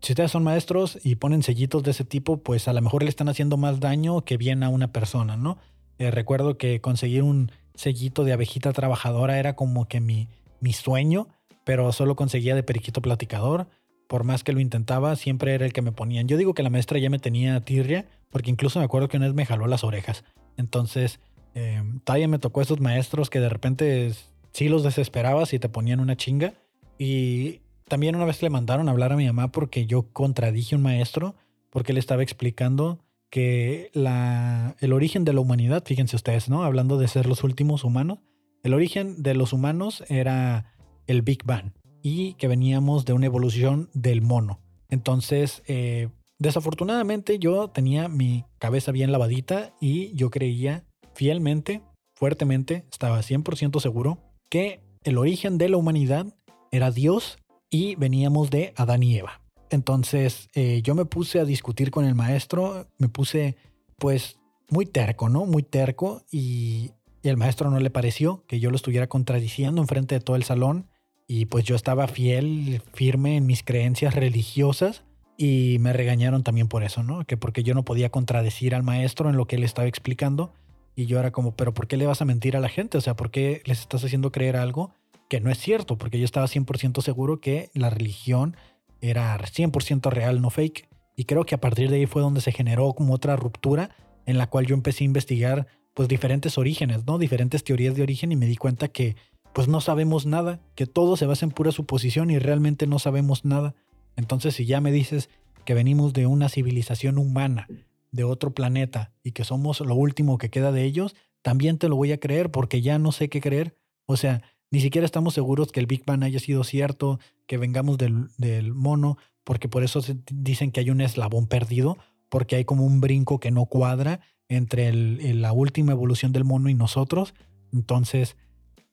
[0.00, 3.10] si ustedes son maestros y ponen sellitos de ese tipo, pues a lo mejor le
[3.10, 5.58] están haciendo más daño que bien a una persona, ¿no?
[5.98, 10.28] Eh, recuerdo que conseguir un sellito de abejita trabajadora era como que mi,
[10.60, 11.28] mi sueño,
[11.64, 13.68] pero solo conseguía de periquito platicador.
[14.08, 16.26] Por más que lo intentaba, siempre era el que me ponían.
[16.26, 19.26] Yo digo que la maestra ya me tenía tirria, porque incluso me acuerdo que una
[19.26, 20.24] vez me jaló las orejas.
[20.56, 21.20] Entonces,
[21.54, 24.12] eh, todavía me tocó esos maestros que de repente
[24.52, 26.54] sí los desesperabas y te ponían una chinga.
[26.98, 27.60] Y
[27.90, 30.84] también una vez le mandaron a hablar a mi mamá porque yo contradije a un
[30.84, 31.34] maestro,
[31.68, 36.64] porque él estaba explicando que la, el origen de la humanidad, fíjense ustedes, ¿no?
[36.64, 38.20] Hablando de ser los últimos humanos,
[38.62, 40.72] el origen de los humanos era
[41.06, 41.72] el Big Bang
[42.02, 44.60] y que veníamos de una evolución del mono.
[44.88, 50.84] Entonces, eh, desafortunadamente yo tenía mi cabeza bien lavadita y yo creía
[51.14, 51.82] fielmente,
[52.14, 54.18] fuertemente, estaba 100% seguro
[54.48, 56.26] que el origen de la humanidad
[56.70, 57.38] era Dios
[57.70, 59.40] y veníamos de Adán y Eva.
[59.70, 63.56] Entonces eh, yo me puse a discutir con el maestro, me puse
[63.96, 65.46] pues muy terco, ¿no?
[65.46, 66.90] Muy terco y,
[67.22, 70.88] el maestro no le pareció que yo lo estuviera contradiciendo enfrente de todo el salón
[71.26, 75.04] y pues yo estaba fiel, firme en mis creencias religiosas
[75.36, 77.26] y me regañaron también por eso, ¿no?
[77.26, 80.54] Que porque yo no podía contradecir al maestro en lo que él estaba explicando
[80.96, 82.96] y yo era como, pero ¿por qué le vas a mentir a la gente?
[82.96, 84.94] O sea, ¿por qué les estás haciendo creer algo
[85.30, 88.56] que no es cierto, porque yo estaba 100% seguro que la religión
[89.00, 90.88] era 100% real, no fake.
[91.16, 93.90] Y creo que a partir de ahí fue donde se generó como otra ruptura
[94.26, 97.16] en la cual yo empecé a investigar pues diferentes orígenes, ¿no?
[97.16, 99.14] Diferentes teorías de origen y me di cuenta que
[99.52, 103.44] pues no sabemos nada, que todo se basa en pura suposición y realmente no sabemos
[103.44, 103.76] nada.
[104.16, 105.30] Entonces si ya me dices
[105.64, 107.68] que venimos de una civilización humana,
[108.10, 111.94] de otro planeta y que somos lo último que queda de ellos, también te lo
[111.94, 113.76] voy a creer porque ya no sé qué creer.
[114.06, 117.98] O sea, ni siquiera estamos seguros que el Big Bang haya sido cierto, que vengamos
[117.98, 120.00] del, mono, porque por eso
[120.30, 121.98] dicen que hay un eslabón perdido,
[122.28, 126.74] porque hay como un brinco que no cuadra entre la última evolución del mono y
[126.74, 127.34] nosotros.
[127.72, 128.36] Entonces,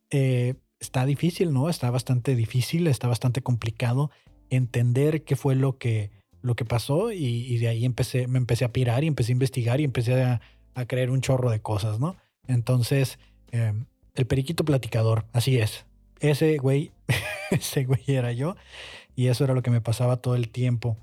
[0.09, 1.69] eh, está difícil, ¿no?
[1.69, 4.09] Está bastante difícil, está bastante complicado
[4.49, 6.11] entender qué fue lo que,
[6.41, 9.33] lo que pasó y, y de ahí empecé, me empecé a pirar y empecé a
[9.33, 10.41] investigar y empecé a,
[10.77, 12.15] a creer un chorro de cosas, ¿no?
[12.47, 13.17] Entonces,
[13.51, 13.73] eh,
[14.17, 15.85] el periquito platicador, así es.
[16.19, 16.91] Ese güey,
[17.51, 18.55] ese güey era yo
[19.15, 20.97] y eso era lo que me pasaba todo el tiempo.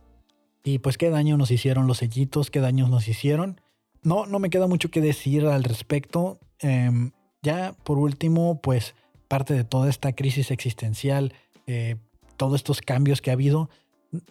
[0.65, 3.61] Y pues qué daño nos hicieron los sellitos, qué daños nos hicieron.
[4.03, 6.39] No, no me queda mucho que decir al respecto.
[6.61, 7.13] Em,
[7.43, 8.95] ya por último, pues
[9.29, 11.35] parte de toda esta crisis existencial,
[11.67, 11.97] eh,
[12.37, 13.69] todos estos cambios que ha habido,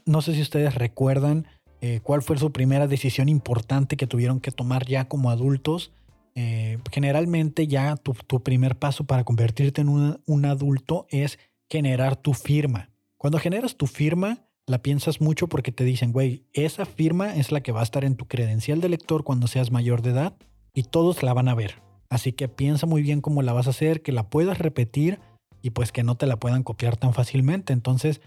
[0.05, 1.47] no sé si ustedes recuerdan
[1.81, 5.91] eh, cuál fue su primera decisión importante que tuvieron que tomar ya como adultos.
[6.35, 11.37] Eh, generalmente ya tu, tu primer paso para convertirte en un, un adulto es
[11.69, 12.89] generar tu firma.
[13.17, 17.61] Cuando generas tu firma, la piensas mucho porque te dicen, güey, esa firma es la
[17.61, 20.35] que va a estar en tu credencial de lector cuando seas mayor de edad
[20.73, 21.81] y todos la van a ver.
[22.09, 25.19] Así que piensa muy bien cómo la vas a hacer, que la puedas repetir
[25.61, 27.73] y pues que no te la puedan copiar tan fácilmente.
[27.73, 28.21] Entonces,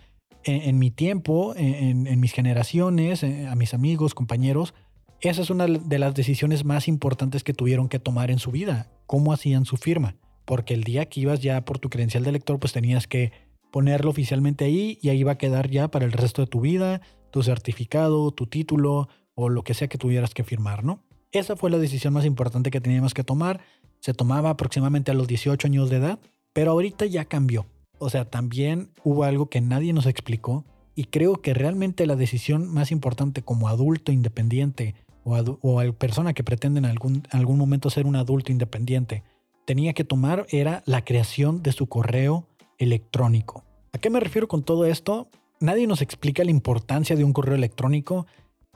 [0.44, 4.74] en, en mi tiempo, en, en mis generaciones, eh, a mis amigos, compañeros,
[5.20, 8.90] esa es una de las decisiones más importantes que tuvieron que tomar en su vida,
[9.06, 10.16] cómo hacían su firma.
[10.44, 13.32] Porque el día que ibas ya por tu credencial de lector, pues tenías que
[13.72, 17.00] ponerlo oficialmente ahí y ahí va a quedar ya para el resto de tu vida,
[17.30, 21.02] tu certificado, tu título o lo que sea que tuvieras que firmar, ¿no?
[21.32, 23.60] Esa fue la decisión más importante que teníamos que tomar.
[24.00, 26.18] Se tomaba aproximadamente a los 18 años de edad,
[26.52, 27.66] pero ahorita ya cambió.
[27.98, 30.64] O sea, también hubo algo que nadie nos explicó
[30.94, 34.94] y creo que realmente la decisión más importante como adulto independiente
[35.26, 39.24] o, o al- persona que pretende en algún, algún momento ser un adulto independiente
[39.66, 42.46] tenía que tomar era la creación de su correo
[42.78, 43.64] electrónico.
[43.92, 45.28] ¿A qué me refiero con todo esto?
[45.58, 48.26] Nadie nos explica la importancia de un correo electrónico.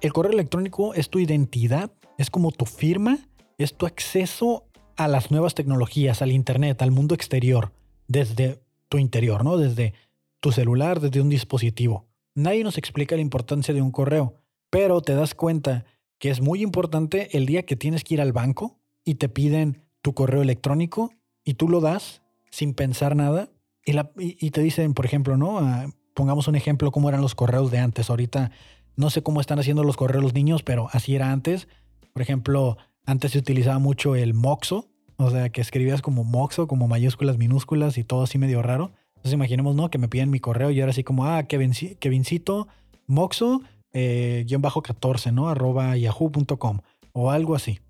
[0.01, 3.19] El correo electrónico es tu identidad, es como tu firma,
[3.57, 4.65] es tu acceso
[4.97, 7.73] a las nuevas tecnologías, al Internet, al mundo exterior,
[8.09, 9.57] desde tu interior, ¿no?
[9.57, 9.95] Desde
[10.41, 12.07] tu celular, desde un dispositivo.
[12.35, 14.35] Nadie nos explica la importancia de un correo,
[14.71, 15.85] pero te das cuenta
[16.21, 19.83] que es muy importante el día que tienes que ir al banco y te piden
[20.03, 21.11] tu correo electrónico
[21.45, 23.49] y tú lo das sin pensar nada
[23.85, 25.59] y, te dicen, por ejemplo, ¿no?
[25.59, 28.11] Ah, pongamos un ejemplo, cómo eran los correos de antes.
[28.11, 28.53] Ahorita
[28.95, 31.67] no sé cómo están haciendo los correos los niños, pero así era antes.
[32.13, 36.87] Por ejemplo, antes se utilizaba mucho el moxo, o sea, que escribías como moxo, como
[36.87, 38.93] mayúsculas, minúsculas y todo así medio raro.
[39.17, 39.91] Entonces imaginemos, ¿no?
[39.91, 42.69] Que me piden mi correo y ahora así como, ah, Kevin, Kevincito,
[43.07, 43.63] moxo,
[43.93, 45.49] eh, guion bajo 14, ¿no?
[45.49, 46.81] Arroba yahoo.com
[47.13, 47.81] o algo así.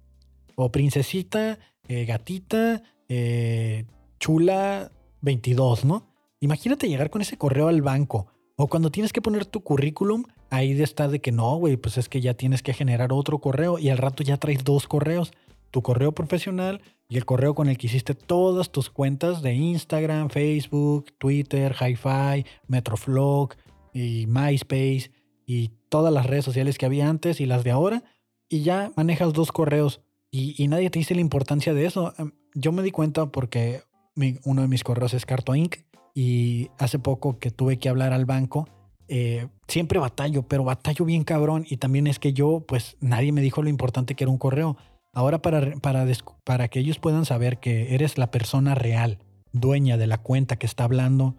[0.57, 3.85] O princesita, eh, gatita, eh,
[4.19, 6.07] chula 22, ¿no?
[6.41, 8.27] Imagínate llegar con ese correo al banco.
[8.57, 12.09] O cuando tienes que poner tu currículum, ahí está de que no, güey, pues es
[12.09, 15.33] que ya tienes que generar otro correo y al rato ya traes dos correos.
[15.71, 20.31] Tu correo profesional y el correo con el que hiciste todas tus cuentas de Instagram,
[20.31, 23.55] Facebook, Twitter, Hi-Fi, Metroflog
[23.95, 25.11] y MySpace
[25.51, 28.05] y todas las redes sociales que había antes y las de ahora.
[28.49, 32.15] Y ya manejas dos correos y, nadie te dice la importancia de eso.
[32.19, 33.83] Em, Yo me di cuenta porque
[34.45, 35.79] uno de mis correos es Carto Inc.
[36.15, 38.69] Y hace poco que tuve que hablar al banco,
[39.09, 41.67] eh, siempre batallo, pero batallo bien cabrón.
[41.69, 44.77] Y también es que yo, pues nadie me dijo lo importante que era un correo.
[45.13, 46.07] Ahora para, para,
[46.45, 49.19] para que ellos puedan saber que eres la persona real,
[49.53, 51.35] dueña de la cuenta que está hablando,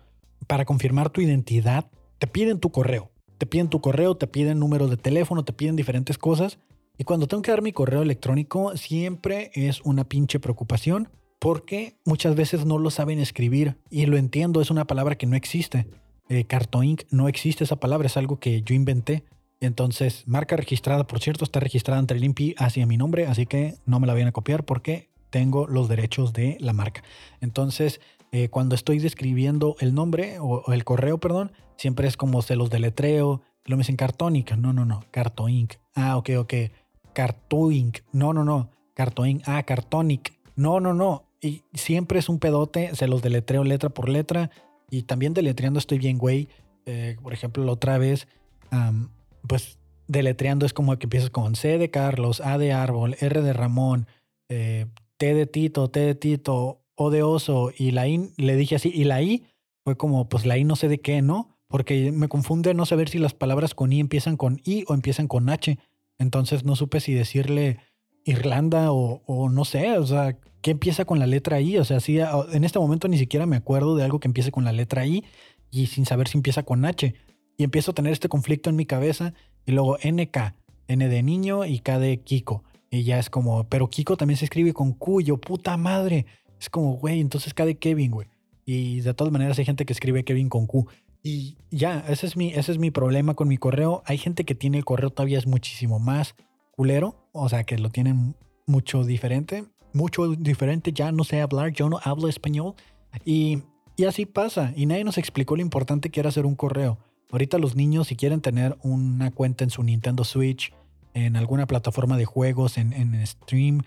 [0.48, 3.10] para confirmar tu identidad, te piden tu correo.
[3.42, 6.60] Te piden tu correo, te piden número de teléfono, te piden diferentes cosas.
[7.00, 12.36] Y cuando tengo que dar mi correo electrónico, siempre es una pinche preocupación porque muchas
[12.36, 13.78] veces no lo saben escribir.
[13.90, 15.88] Y lo entiendo, es una palabra que no existe.
[16.30, 19.24] Eh, Cartoinc no existe esa palabra, es algo que yo inventé.
[19.60, 23.74] Entonces, marca registrada, por cierto, está registrada ante el INPI hacia mi nombre, así que
[23.88, 27.02] no me la vayan a copiar porque tengo los derechos de la marca.
[27.40, 28.02] Entonces,
[28.32, 32.70] eh, cuando estoy describiendo el nombre o, el correo, perdón, siempre es como se los
[32.70, 33.42] deletreo.
[33.66, 34.56] Lo me dicen Cartonic.
[34.56, 35.04] No, no, no.
[35.12, 35.76] Cartoinc.
[35.96, 36.54] Ah, ok, ok.
[37.14, 38.00] Cartoinc.
[38.12, 38.70] No, no, no.
[38.94, 39.44] Cartoinc.
[39.46, 40.34] Ah, Cartonic.
[40.56, 41.26] No, no, no.
[41.42, 42.96] Y siempre es un pedote.
[42.96, 44.50] Se los deletreo letra por letra.
[44.90, 46.50] Y también deletreando estoy bien, güey.
[46.86, 48.28] Eh, por ejemplo, la otra vez,
[49.48, 49.78] pues
[50.08, 54.08] deletreando es como que empiezas con C de Carlos, A de árbol, R de Ramón,
[54.50, 57.72] eh, T de Tito, T de Tito, O de oso.
[57.76, 58.92] Y la I le dije así.
[58.94, 59.44] Y la I
[59.84, 61.58] fue como, pues la I no sé de qué, ¿no?
[61.68, 65.28] Porque me confunde no saber si las palabras con I empiezan con I o empiezan
[65.28, 65.80] con H.
[66.20, 67.80] Entonces no supe si decirle
[68.26, 71.78] Irlanda o, o no sé, o sea, ¿qué empieza con la letra I?
[71.78, 74.64] O sea, sí, en este momento ni siquiera me acuerdo de algo que empiece con
[74.64, 75.24] la letra I
[75.72, 77.16] y sin saber si empieza con H.
[77.58, 79.34] Y empiezo a tener este conflicto en mi cabeza
[79.66, 80.56] y luego NK,
[80.88, 82.64] N de niño y K de Kiko.
[82.90, 86.26] Y ya es como, pero Kiko también se escribe con Q, puta madre.
[86.62, 88.28] Es como, güey, entonces cada Kevin, güey.
[88.66, 90.88] Y de todas maneras hay gente que escribe Kevin con Q.
[91.24, 94.04] Y ya, ese es mi, ese es mi problema con mi correo.
[94.06, 96.36] Hay gente que tiene el correo todavía es muchísimo más
[96.70, 98.36] culero, o sea, que lo tienen
[98.68, 102.76] mucho diferente, mucho diferente, ya no sé hablar, yo no hablo español.
[103.26, 103.64] Y,
[103.98, 107.00] y así pasa, y nadie nos explicó lo importante que era hacer un correo.
[107.32, 110.74] Ahorita los niños, si quieren tener una cuenta en su Nintendo Switch,
[111.16, 113.82] en alguna plataforma de juegos, en, en Stream,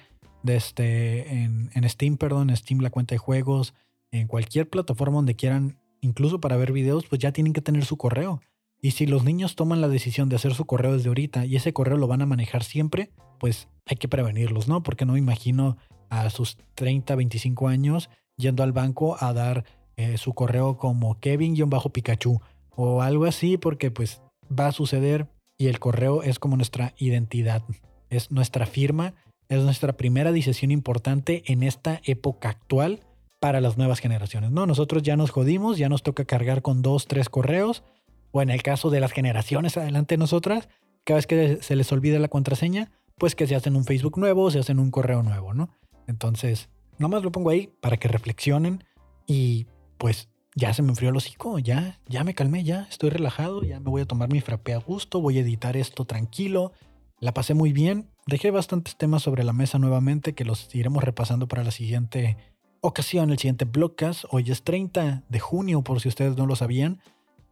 [0.45, 3.75] de este, en, en Steam, perdón, en Steam la cuenta de juegos,
[4.13, 7.97] en cualquier plataforma donde quieran, incluso para ver videos, pues ya tienen que tener su
[7.97, 8.41] correo.
[8.81, 11.73] Y si los niños toman la decisión de hacer su correo desde ahorita y ese
[11.73, 14.83] correo lo van a manejar siempre, pues hay que prevenirlos, ¿no?
[14.83, 15.79] Porque no me imagino
[16.11, 19.65] a sus 30, 25 años yendo al banco a dar
[19.97, 22.41] eh, su correo como Kevin-Pikachu
[22.77, 27.63] o algo así, porque pues va a suceder y el correo es como nuestra identidad,
[28.11, 29.15] es nuestra firma,
[29.55, 33.01] es nuestra primera decisión importante en esta época actual
[33.41, 34.51] para las nuevas generaciones.
[34.51, 37.83] No, nosotros ya nos jodimos, ya nos toca cargar con dos, tres correos,
[38.31, 40.69] o en el caso de las generaciones adelante nosotras,
[41.05, 44.51] cada vez que se les olvida la contraseña, pues que se hacen un Facebook nuevo,
[44.51, 45.69] se hacen un correo nuevo, ¿no?
[46.07, 48.85] Entonces, nomás lo pongo ahí para que reflexionen
[49.27, 49.67] y
[49.99, 53.81] pues ya se me enfrió el hocico, ya, ya me calmé, ya estoy relajado, ya
[53.81, 56.73] me voy a tomar mi frappe a gusto, voy a editar esto tranquilo,
[57.21, 61.49] la pasé muy bien, dejé bastantes temas sobre la mesa nuevamente que los iremos repasando
[61.49, 62.37] para la siguiente
[62.81, 64.25] ocasión, el siguiente Blockcast.
[64.31, 67.01] Hoy es 30 de junio, por si ustedes no lo sabían.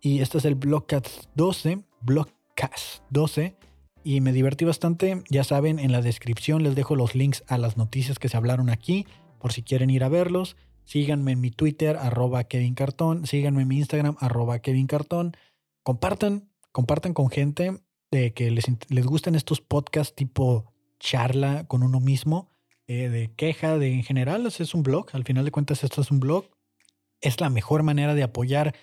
[0.00, 3.56] Y este es el Blockcast 12, Blockcast 12.
[4.04, 5.22] Y me divertí bastante.
[5.30, 8.68] Ya saben, en la descripción les dejo los links a las noticias que se hablaron
[8.68, 9.06] aquí,
[9.38, 10.56] por si quieren ir a verlos.
[10.84, 13.26] Síganme en mi Twitter, arroba Kevin Cartón.
[13.26, 15.36] Síganme en mi Instagram, arroba Kevin Cartón.
[15.84, 17.80] Compartan, compartan con gente
[18.12, 22.48] de que les, les gusten estos podcasts tipo charla con uno mismo
[22.86, 26.10] eh, de queja, de en general, es un blog, al final de cuentas esto es
[26.10, 26.44] un blog,
[27.20, 28.74] es la mejor manera de apoyar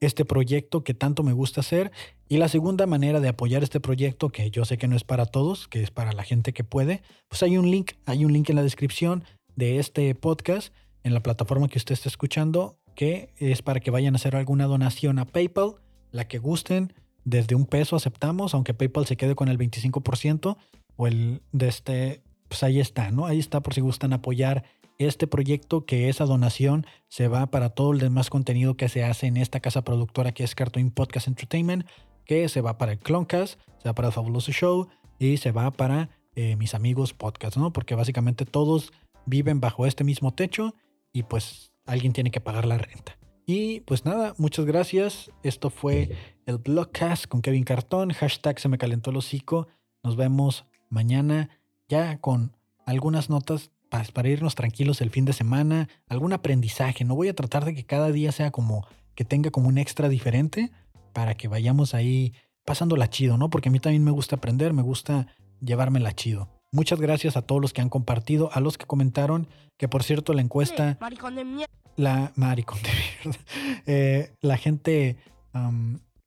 [0.00, 1.90] este proyecto que tanto me gusta hacer.
[2.28, 5.26] Y la segunda manera de apoyar este proyecto, que yo sé que no es para
[5.26, 8.50] todos, que es para la gente que puede, pues hay un link, hay un link
[8.50, 9.24] en la descripción
[9.54, 10.72] de este podcast,
[11.02, 14.66] en la plataforma que usted está escuchando, que es para que vayan a hacer alguna
[14.66, 15.76] donación a PayPal,
[16.12, 16.92] la que gusten,
[17.26, 20.56] desde un peso aceptamos, aunque PayPal se quede con el 25%
[20.96, 23.26] o el de este pues ahí está, ¿no?
[23.26, 24.62] Ahí está por si gustan apoyar
[24.98, 29.26] este proyecto, que esa donación se va para todo el demás contenido que se hace
[29.26, 31.84] en esta casa productora que es Cartoon Podcast Entertainment,
[32.24, 34.86] que se va para el Cloncast, se va para el Fabuloso Show
[35.18, 37.72] y se va para eh, mis amigos podcast, ¿no?
[37.72, 38.92] Porque básicamente todos
[39.26, 40.76] viven bajo este mismo techo
[41.12, 43.18] y pues alguien tiene que pagar la renta.
[43.46, 45.30] Y pues nada, muchas gracias.
[45.44, 46.10] Esto fue
[46.46, 48.10] el Blogcast con Kevin Cartón.
[48.10, 49.68] Hashtag se me calentó el hocico.
[50.02, 51.48] Nos vemos mañana
[51.88, 57.04] ya con algunas notas para, irnos tranquilos el fin de semana, algún aprendizaje.
[57.04, 58.84] No voy a tratar de que cada día sea como
[59.14, 60.72] que tenga como un extra diferente
[61.12, 62.34] para que vayamos ahí
[62.64, 63.48] pasándola chido, ¿no?
[63.48, 65.28] Porque a mí también me gusta aprender, me gusta
[65.60, 66.55] llevármela chido.
[66.72, 70.32] Muchas gracias a todos los que han compartido, a los que comentaron, que por cierto
[70.32, 70.98] la encuesta...
[71.00, 71.72] Maricón de mierda.
[71.96, 73.40] La maricón de mierda.
[73.86, 75.16] Eh, la gente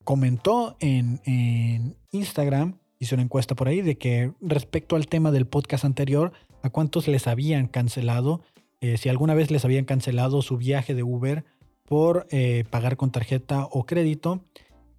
[0.04, 5.48] comentó en, en Instagram hice una encuesta por ahí de que respecto al tema del
[5.48, 8.42] podcast anterior, a cuántos les habían cancelado,
[8.82, 11.46] eh, si alguna vez les habían cancelado su viaje de Uber
[11.86, 14.44] por eh, pagar con tarjeta o crédito,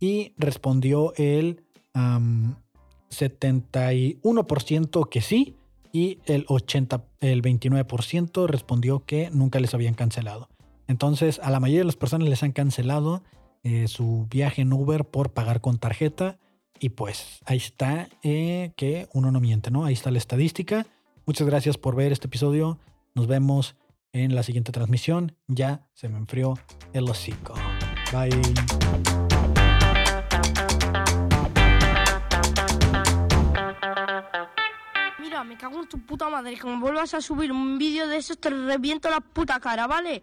[0.01, 1.63] y respondió el
[3.11, 5.57] 71% que sí,
[5.93, 10.49] y el, 80, el 29% respondió que nunca les habían cancelado.
[10.87, 13.23] Entonces, a la mayoría de las personas les han cancelado
[13.63, 16.39] eh, su viaje en Uber por pagar con tarjeta
[16.79, 19.85] y pues ahí está eh, que uno no miente, ¿no?
[19.85, 20.87] Ahí está la estadística.
[21.27, 22.79] Muchas gracias por ver este episodio.
[23.15, 23.77] Nos vemos
[24.13, 25.37] en la siguiente transmisión.
[25.47, 26.55] Ya se me enfrió
[26.93, 27.55] el hocico.
[28.13, 28.31] Bye.
[35.45, 36.59] Me cago en tu puta madre.
[36.59, 40.23] Como vuelvas a subir un vídeo de esos, te reviento la puta cara, ¿vale?